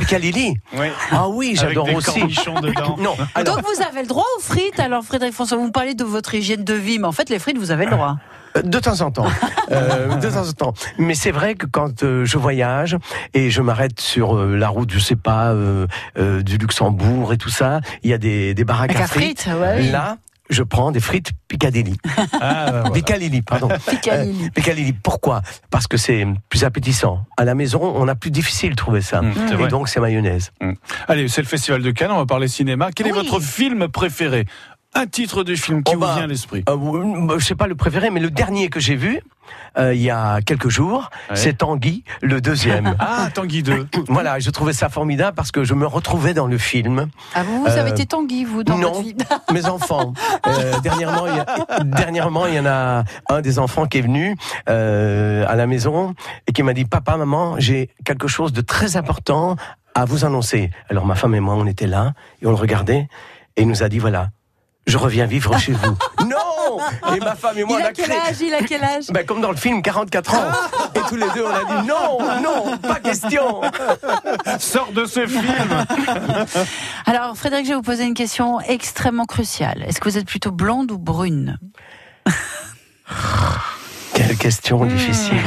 [0.74, 0.88] Oui.
[1.12, 2.22] Ah oui, Avec j'adore des aussi.
[2.62, 2.96] dedans.
[2.98, 4.80] Non, alors, Donc, vous avez le droit aux frites.
[4.80, 7.38] Alors, Frédéric François, vous me parlez de votre hygiène de vie, mais en fait, les
[7.38, 8.18] frites, vous avez le droit.
[8.64, 9.28] De temps en temps.
[9.72, 10.74] Euh, de temps en temps.
[10.98, 12.98] Mais c'est vrai que quand euh, je voyage
[13.36, 15.86] et je m'arrête sur euh, la route, je sais pas, euh,
[16.18, 19.08] euh, du Luxembourg et tout ça, il y a des, des baraques Avec à à
[19.08, 19.42] frites.
[19.44, 19.92] frites, ouais.
[19.92, 20.18] Là,
[20.50, 21.98] je prends des frites Piccadilly.
[22.42, 22.90] Ah, voilà.
[22.92, 23.68] Piccadilly, pardon.
[23.88, 24.46] Piccadilly.
[24.46, 24.94] Euh, Piccadilly.
[24.94, 25.42] Pourquoi?
[25.70, 27.26] Parce que c'est plus appétissant.
[27.38, 29.22] À la maison, on a plus difficile de trouver ça.
[29.22, 29.68] Mmh, et vrai.
[29.68, 30.52] donc, c'est mayonnaise.
[31.08, 32.90] Allez, c'est le Festival de Cannes, on va parler cinéma.
[32.96, 34.46] Quel est votre film préféré?
[34.96, 36.76] Un titre de film qui Oh vous bah, vient à l'esprit Euh,
[37.26, 39.22] bah, je sais pas le préféré, mais le dernier que j'ai vu,
[39.78, 41.36] euh, il y a quelques jours, Ouais.
[41.36, 42.96] c'est Tanguy, le deuxième.
[43.00, 43.88] Ah, Tanguy 2.
[44.08, 47.08] voilà, je trouvais ça formidable parce que je me retrouvais dans le film.
[47.36, 48.88] Ah, vous, vous Euh, avez été Tanguy, vous, dans non.
[48.94, 49.16] votre vie
[49.54, 50.14] Mes enfants.
[50.48, 54.02] Euh, dernièrement, il y a, dernièrement, il y en a un des enfants qui est
[54.02, 54.36] venu
[54.70, 56.16] euh, à la maison
[56.48, 59.56] et qui m'a dit Papa, maman, j'ai quelque chose de très important
[59.94, 60.72] à vous annoncer.
[60.90, 63.08] Alors ma femme et moi, on était là et on le regardait
[63.56, 64.30] et il nous a dit voilà,
[64.90, 65.96] je reviens vivre chez vous.
[66.30, 66.78] Non
[67.16, 68.18] Et ma femme et moi, il on a a quel créé.
[68.18, 70.44] âge Il a quel âge Ben, comme dans le film 44 ans.
[70.94, 73.62] Et tous les deux, on a dit non, non, pas question.
[74.60, 75.44] Sors de ce film
[77.08, 79.84] Alors, Frédéric, je vais vous poser une question extrêmement cruciale.
[79.88, 81.58] Est-ce que vous êtes plutôt blonde ou brune
[84.14, 85.38] Quelle question difficile.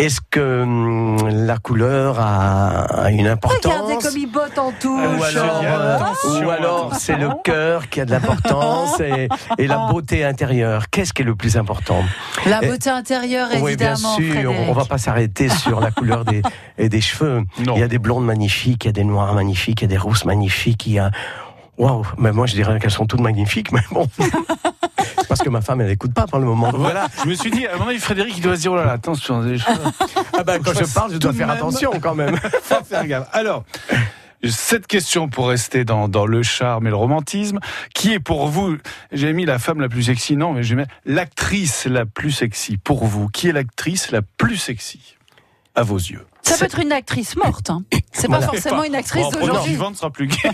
[0.00, 3.60] Est-ce que hum, la couleur a, a une importance?
[3.64, 5.18] Regardez comme il botte en touche.
[5.18, 9.28] ou alors, euh, ou alors c'est le cœur qui a de l'importance et,
[9.58, 10.88] et la beauté intérieure.
[10.90, 12.02] Qu'est-ce qui est le plus important?
[12.46, 14.14] La Et- beauté intérieure, Oui, bien évidemment.
[14.16, 14.32] sûr.
[14.32, 14.68] Frédéric.
[14.68, 16.42] On va pas s'arrêter sur la couleur des,
[16.78, 17.42] et des cheveux.
[17.64, 17.74] Non.
[17.76, 19.88] Il y a des blondes magnifiques, il y a des noirs magnifiques, il y a
[19.88, 20.86] des rousses magnifiques.
[20.86, 21.10] Il y a
[21.78, 22.06] waouh.
[22.18, 23.70] Mais moi, je dirais qu'elles sont toutes magnifiques.
[23.72, 24.08] Mais bon,
[25.30, 26.72] parce que ma femme, elle n'écoute pas pour le moment.
[26.72, 28.76] Donc Voilà, je me suis dit, à mon avis, Frédéric, il doit se dire, oh
[28.76, 29.78] là là, attention, des choses.
[30.36, 31.56] Ah ben, quand je parle, je dois faire même.
[31.56, 32.36] attention quand même.
[32.62, 33.28] Faut faire gaffe.
[33.32, 33.62] Alors,
[34.44, 37.60] cette question pour rester dans, dans le charme et le romantisme,
[37.94, 38.76] qui est pour vous,
[39.12, 42.76] j'ai mis la femme la plus sexy, non, mais j'ai mis l'actrice la plus sexy.
[42.76, 45.16] Pour vous, qui est l'actrice la plus sexy?
[45.76, 47.70] À vos yeux Ça peut être une actrice morte.
[47.70, 47.82] Hein.
[48.12, 48.46] C'est pas Voilà.
[48.46, 49.72] forcément une actrice Bon, d'aujourd'hui.
[49.72, 50.36] vivante sera plus gay.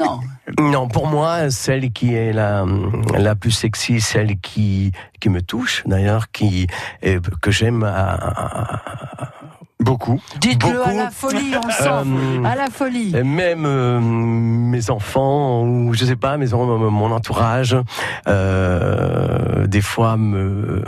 [0.00, 0.20] Non.
[0.58, 2.64] Non, pour moi, celle qui est la,
[3.16, 4.90] la plus sexy, celle qui,
[5.20, 6.66] qui me touche, d'ailleurs, qui,
[7.40, 9.32] que j'aime à- à- à-
[9.84, 10.20] beaucoup.
[10.40, 11.88] Dites-le à la folie, on le sent.
[11.88, 13.14] Euh, À la folie.
[13.16, 17.76] Et même euh, mes enfants ou je sais pas, mes mon entourage,
[18.26, 20.82] euh, des fois me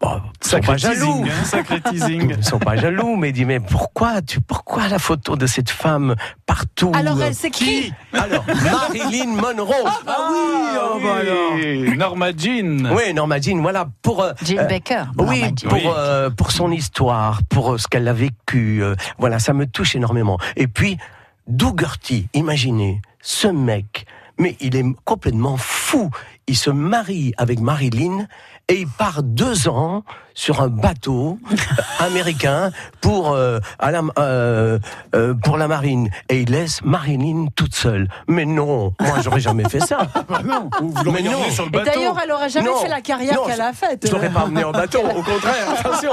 [0.00, 0.08] bon,
[0.40, 1.24] sont Sacré pas jaloux.
[1.26, 2.34] hein, sacré teasing.
[2.38, 5.70] Ils sont pas jaloux, mais ils disent mais pourquoi tu pourquoi la photo de cette
[5.70, 6.14] femme
[6.46, 9.74] partout Alors, elle s'écrit Alors Marilyn Monroe.
[10.06, 12.90] Ah, oui, oh, bah Norma Jean.
[12.94, 15.04] Oui, Norma Jean, voilà pour euh, euh, Baker.
[15.18, 15.68] oui, Norma Jean.
[15.68, 18.82] pour, euh, pour son histoire, pour euh, ce qu'elle a vécu.
[18.82, 20.38] euh, voilà, ça me touche énormément.
[20.56, 20.98] Et puis,
[21.46, 24.06] Dougherty, imaginez, ce mec,
[24.38, 26.10] mais il est complètement fou.
[26.46, 28.26] Il se marie avec Marilyn
[28.68, 30.04] et il part deux ans
[30.34, 31.38] sur un bateau
[31.98, 32.70] américain
[33.00, 34.78] pour, euh, à la, euh,
[35.14, 36.08] euh, pour la marine.
[36.28, 38.08] Et il laisse Marilyn toute seule.
[38.28, 39.98] Mais non, moi j'aurais jamais fait ça.
[40.30, 41.32] Bah non, vous Mais non.
[41.32, 41.90] emmené sur le Et bateau.
[41.98, 42.76] d'ailleurs, elle aurait jamais Non.
[42.76, 44.00] fait la carrière Non, qu'elle a faite.
[44.04, 46.10] Je t'aurais pas emmené en bateau, au contraire, attention,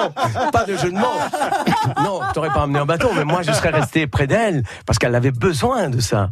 [0.51, 1.05] pas de jeu de mots.
[2.03, 4.97] Non, je t'aurais pas emmené en bateau, mais moi je serais resté près d'elle, parce
[4.97, 6.29] qu'elle avait besoin de ça.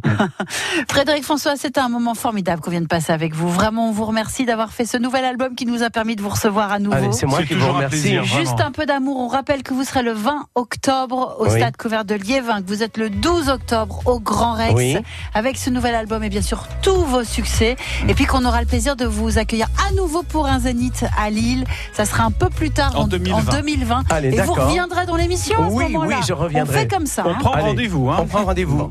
[0.88, 3.48] Frédéric François, c'était un moment formidable qu'on vient de passer avec vous.
[3.48, 6.28] Vraiment, on vous remercie d'avoir fait ce nouvel album qui nous a permis de vous
[6.30, 6.96] recevoir à nouveau.
[6.96, 8.24] Allez, c'est moi C'est qui vous plaisir.
[8.24, 8.66] Juste Vraiment.
[8.66, 9.18] un peu d'amour.
[9.20, 11.50] On rappelle que vous serez le 20 octobre au Oui.
[11.60, 14.96] stade couvert de Liévin, que vous êtes le 12 octobre au Grand Rex Oui.
[15.34, 17.76] avec ce nouvel album et bien sûr tous vos succès.
[18.08, 21.30] Et puis qu'on aura le plaisir de vous accueillir à nouveau pour un Zénith à
[21.30, 21.64] Lille.
[21.92, 23.52] Ça sera un peu plus tard En 2020.
[23.52, 24.02] 2020.
[24.10, 26.16] Allez, et vous reviendrez dans l'émission à ce Oui, moment-là.
[26.18, 26.74] oui, je reviendrai.
[26.76, 27.24] On fait comme ça.
[27.26, 27.36] On hein.
[27.40, 28.10] prend rendez-vous.
[28.10, 28.16] Hein.
[28.20, 28.90] On prend rendez-vous.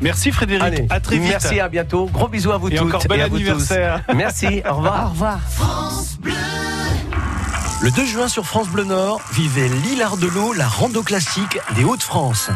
[0.00, 0.62] Merci Frédéric.
[0.62, 1.28] Allez, à très vite.
[1.30, 2.06] merci, à bientôt.
[2.12, 4.02] Gros bisous à vous Et toutes encore bel et à vous anniversaire.
[4.08, 4.14] tous.
[4.16, 5.06] Merci, au revoir.
[5.06, 6.77] Au revoir.
[7.80, 12.50] Le 2 juin sur France Bleu Nord, l'Hilar de l'eau, la rando classique des Hauts-de-France.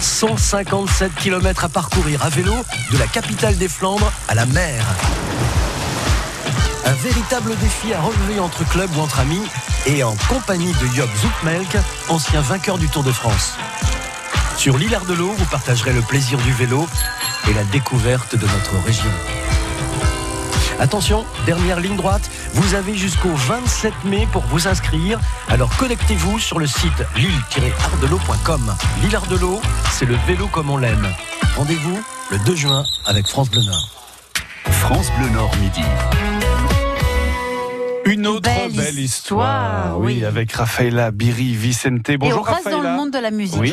[0.00, 2.54] 157 km à parcourir à vélo
[2.90, 4.86] de la capitale des Flandres à la mer.
[6.86, 9.42] Un véritable défi à relever entre clubs ou entre amis
[9.84, 11.76] et en compagnie de Job Zoutmelk,
[12.08, 13.52] ancien vainqueur du Tour de France.
[14.56, 16.86] Sur l'Hilar de l'eau, vous partagerez le plaisir du vélo
[17.50, 19.10] et la découverte de notre région.
[20.82, 25.20] Attention, dernière ligne droite, vous avez jusqu'au 27 mai pour vous inscrire.
[25.48, 28.74] Alors connectez-vous sur le site lille-ardelot.com.
[29.00, 29.60] Lille Ardelot,
[29.92, 31.06] c'est le vélo comme on l'aime.
[31.56, 32.02] Rendez-vous
[32.32, 33.90] le 2 juin avec France Bleu Nord.
[34.72, 35.82] France Bleu Nord Midi.
[38.04, 40.00] Une autre Belle belle, histoire, histoire.
[40.00, 40.24] Oui, oui.
[40.24, 42.08] avec Rafaela Biri Vicente.
[42.10, 42.76] et Bonjour on reste Rafaela.
[42.76, 43.60] dans le monde de la musique.
[43.60, 43.72] Oui.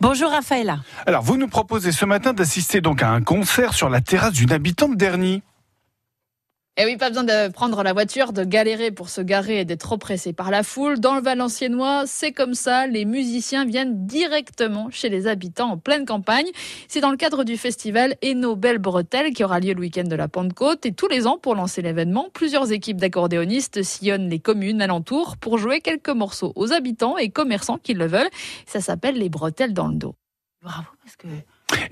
[0.00, 0.78] Bonjour Raphaëla.
[1.06, 4.52] Alors, vous nous proposez ce matin d'assister donc à un concert sur la terrasse d'une
[4.52, 5.42] habitante d'Ernie.
[6.78, 9.80] Et oui, pas besoin de prendre la voiture, de galérer pour se garer et d'être
[9.80, 11.00] trop pressé par la foule.
[11.00, 12.86] Dans le Valenciennois, c'est comme ça.
[12.86, 16.44] Les musiciens viennent directement chez les habitants en pleine campagne.
[16.86, 20.16] C'est dans le cadre du festival Eno Belle Bretelle qui aura lieu le week-end de
[20.16, 20.84] la Pentecôte.
[20.84, 25.56] Et tous les ans, pour lancer l'événement, plusieurs équipes d'accordéonistes sillonnent les communes alentours pour
[25.56, 28.28] jouer quelques morceaux aux habitants et commerçants qui le veulent.
[28.66, 30.14] Ça s'appelle les bretelles dans le dos.
[30.60, 31.28] Bravo, parce que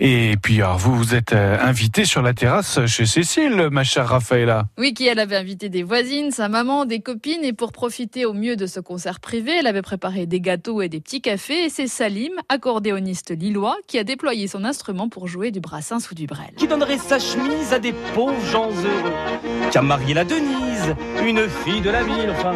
[0.00, 4.08] Et puis, alors, vous vous êtes euh, invité sur la terrasse chez Cécile, ma chère
[4.08, 4.66] Rafaela.
[4.78, 8.32] Oui, qui elle avait invité des voisines, sa maman, des copines, et pour profiter au
[8.32, 11.68] mieux de ce concert privé, elle avait préparé des gâteaux et des petits cafés, et
[11.70, 16.26] c'est Salim, accordéoniste lillois, qui a déployé son instrument pour jouer du brassin ou du
[16.26, 16.50] brel.
[16.56, 19.70] qui donnerait sa chemise à des pauvres gens heureux.
[19.70, 20.94] Qui a marié la Denise,
[21.24, 22.54] une fille de la ville, enfin,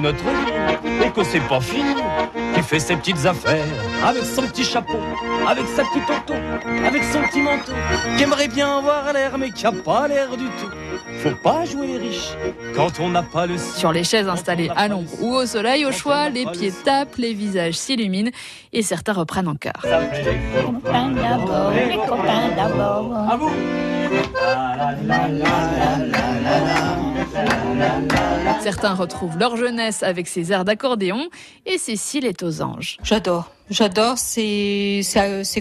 [0.00, 1.94] notre vie et que c'est pas fini.
[2.54, 3.64] Qui fait ses petites affaires
[4.04, 4.98] avec son petit chapeau,
[5.46, 6.34] avec sa petite auto,
[6.86, 7.72] avec son petit manteau,
[8.16, 10.70] qui aimerait bien avoir l'air mais qui a pas l'air du tout.
[11.18, 12.34] Faut pas jouer les riches
[12.74, 15.92] quand on n'a pas le Sur les chaises installées à l'ombre ou au soleil, au
[15.92, 18.30] choix, les pieds tapent, les visages s'illuminent
[18.72, 19.84] et certains reprennent en chœur.
[19.84, 19.90] les
[22.08, 23.14] copains d'abord.
[23.14, 23.52] À vous
[28.66, 31.28] Certains retrouvent leur jeunesse avec ses airs d'accordéon
[31.66, 32.96] et Cécile est aux anges.
[33.04, 33.52] J'adore.
[33.70, 35.04] J'adore, c'est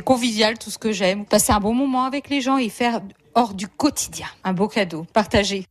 [0.03, 1.24] convivial tout ce que j'aime.
[1.24, 3.01] Passer un bon moment avec les gens et faire
[3.36, 4.26] hors du quotidien.
[4.43, 5.06] Un beau cadeau.
[5.14, 5.68] Partagé.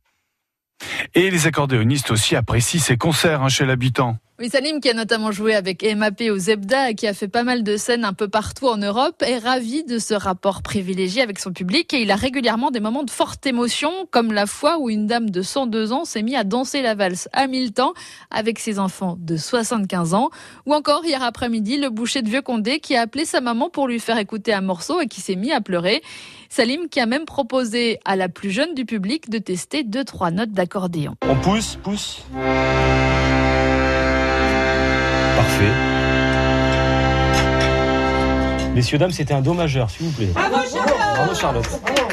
[1.13, 4.15] Et les accordéonistes aussi apprécient ces concerts hein, chez l'habitant.
[4.37, 7.43] Oui, Salim, qui a notamment joué avec MAP au Zebda et qui a fait pas
[7.43, 11.39] mal de scènes un peu partout en Europe, est ravi de ce rapport privilégié avec
[11.39, 14.89] son public et il a régulièrement des moments de forte émotion, comme la fois où
[14.89, 17.93] une dame de 102 ans s'est mise à danser la valse à temps
[18.29, 20.31] avec ses enfants de 75 ans,
[20.65, 23.87] ou encore hier après-midi, le boucher de Vieux Condé qui a appelé sa maman pour
[23.87, 26.01] lui faire écouter un morceau et qui s'est mis à pleurer.
[26.49, 30.31] Salim qui a même proposé à la plus jeune du public de tester deux trois
[30.31, 31.15] notes d'accordéon.
[31.21, 32.21] On pousse, pousse.
[35.45, 35.71] Parfait.
[38.73, 40.31] Messieurs, dames, c'était un do majeur, s'il vous plaît.
[40.33, 41.65] Bravo Charlotte.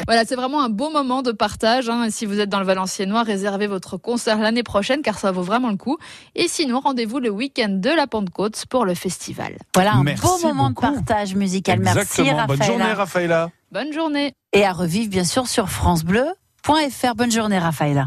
[0.07, 1.89] Voilà, c'est vraiment un beau moment de partage.
[1.89, 2.07] hein.
[2.09, 5.69] Si vous êtes dans le Valenciennois, réservez votre concert l'année prochaine car ça vaut vraiment
[5.69, 5.97] le coup.
[6.35, 9.57] Et sinon, rendez-vous le week-end de la Pentecôte pour le festival.
[9.73, 10.85] Voilà un Merci beau moment beaucoup.
[10.87, 11.79] de partage musical.
[11.81, 12.45] Merci Exactement.
[12.45, 13.31] Bonne journée, Raphaël.
[13.31, 13.49] Raphaëla.
[13.71, 14.33] Bonne journée.
[14.53, 17.15] Et à revivre bien sûr sur francebleu.fr.
[17.15, 18.05] Bonne journée Raphaël.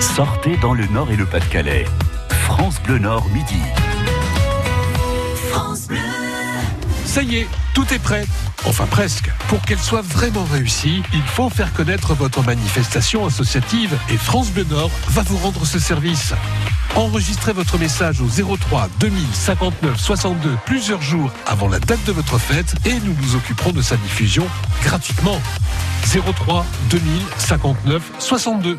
[0.00, 1.84] Sortez dans le Nord et le Pas-de-Calais.
[2.30, 3.58] France Bleu Nord midi.
[7.10, 8.24] Ça y est, tout est prêt.
[8.64, 9.32] Enfin presque.
[9.48, 14.64] Pour qu'elle soit vraiment réussie, il faut faire connaître votre manifestation associative et France Bleu
[14.70, 16.34] Nord va vous rendre ce service.
[16.94, 22.76] Enregistrez votre message au 03 2059 62 plusieurs jours avant la date de votre fête
[22.84, 24.46] et nous nous occuperons de sa diffusion
[24.84, 25.40] gratuitement.
[26.04, 28.78] 03 2059 62.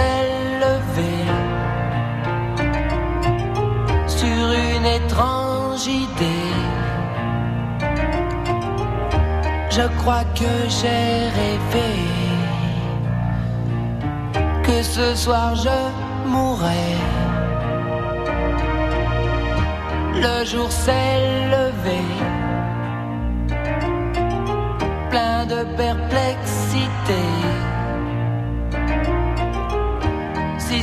[0.00, 1.16] levé
[4.06, 6.54] sur une étrange idée.
[9.70, 11.92] Je crois que j'ai rêvé
[14.62, 16.96] que ce soir je mourrais.
[20.14, 22.00] Le jour s'est levé,
[25.10, 27.41] plein de perplexité.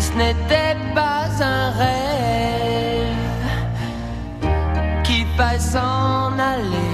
[0.10, 3.16] Ce n'était pas un rêve
[5.04, 6.89] qui faille s'en aller,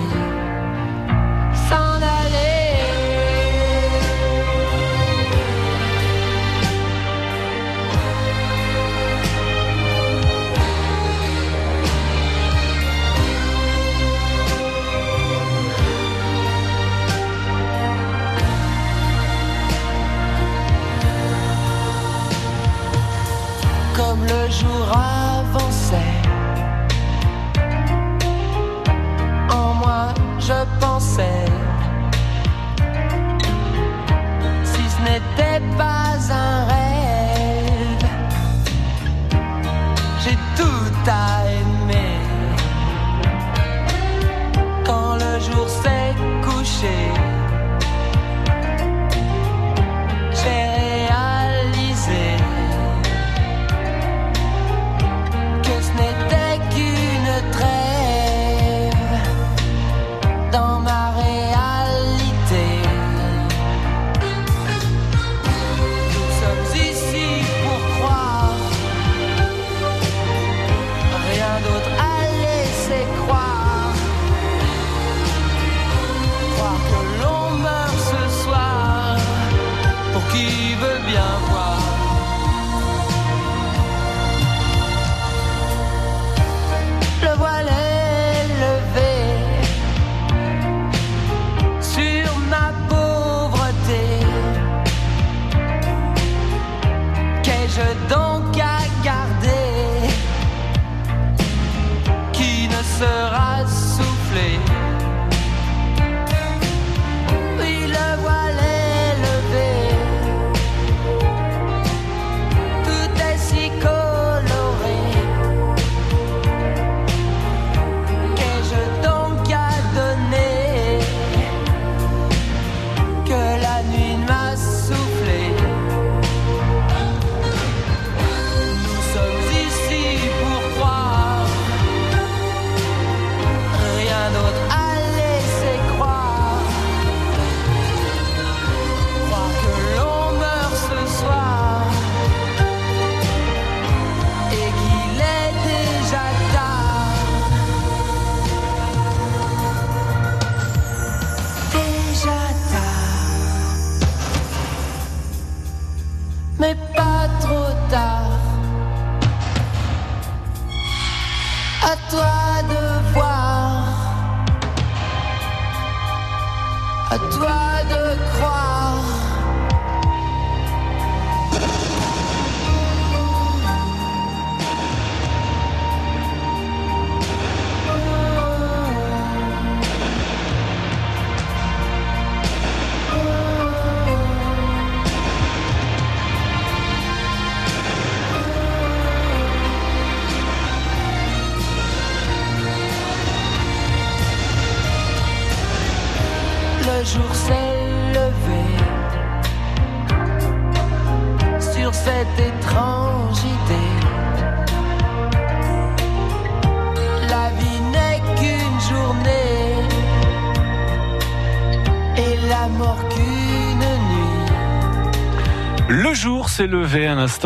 [35.56, 35.78] Bye.
[35.78, 36.05] by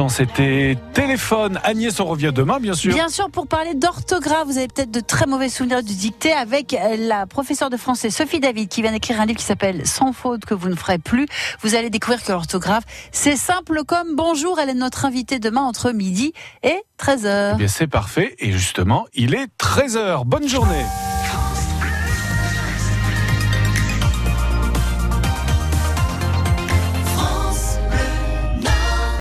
[0.07, 1.59] c'était téléphone.
[1.63, 2.93] Agnès, on revient demain, bien sûr.
[2.93, 6.73] Bien sûr, pour parler d'orthographe, vous avez peut-être de très mauvais souvenirs du dicté avec
[6.73, 10.13] euh, la professeure de français Sophie David qui vient d'écrire un livre qui s'appelle Sans
[10.13, 11.27] faute que vous ne ferez plus.
[11.61, 14.59] Vous allez découvrir que l'orthographe, c'est simple comme bonjour.
[14.59, 16.33] Elle est notre invitée demain entre midi
[16.63, 17.51] et 13h.
[17.55, 18.35] Eh bien, c'est parfait.
[18.39, 20.23] Et justement, il est 13h.
[20.25, 20.85] Bonne journée.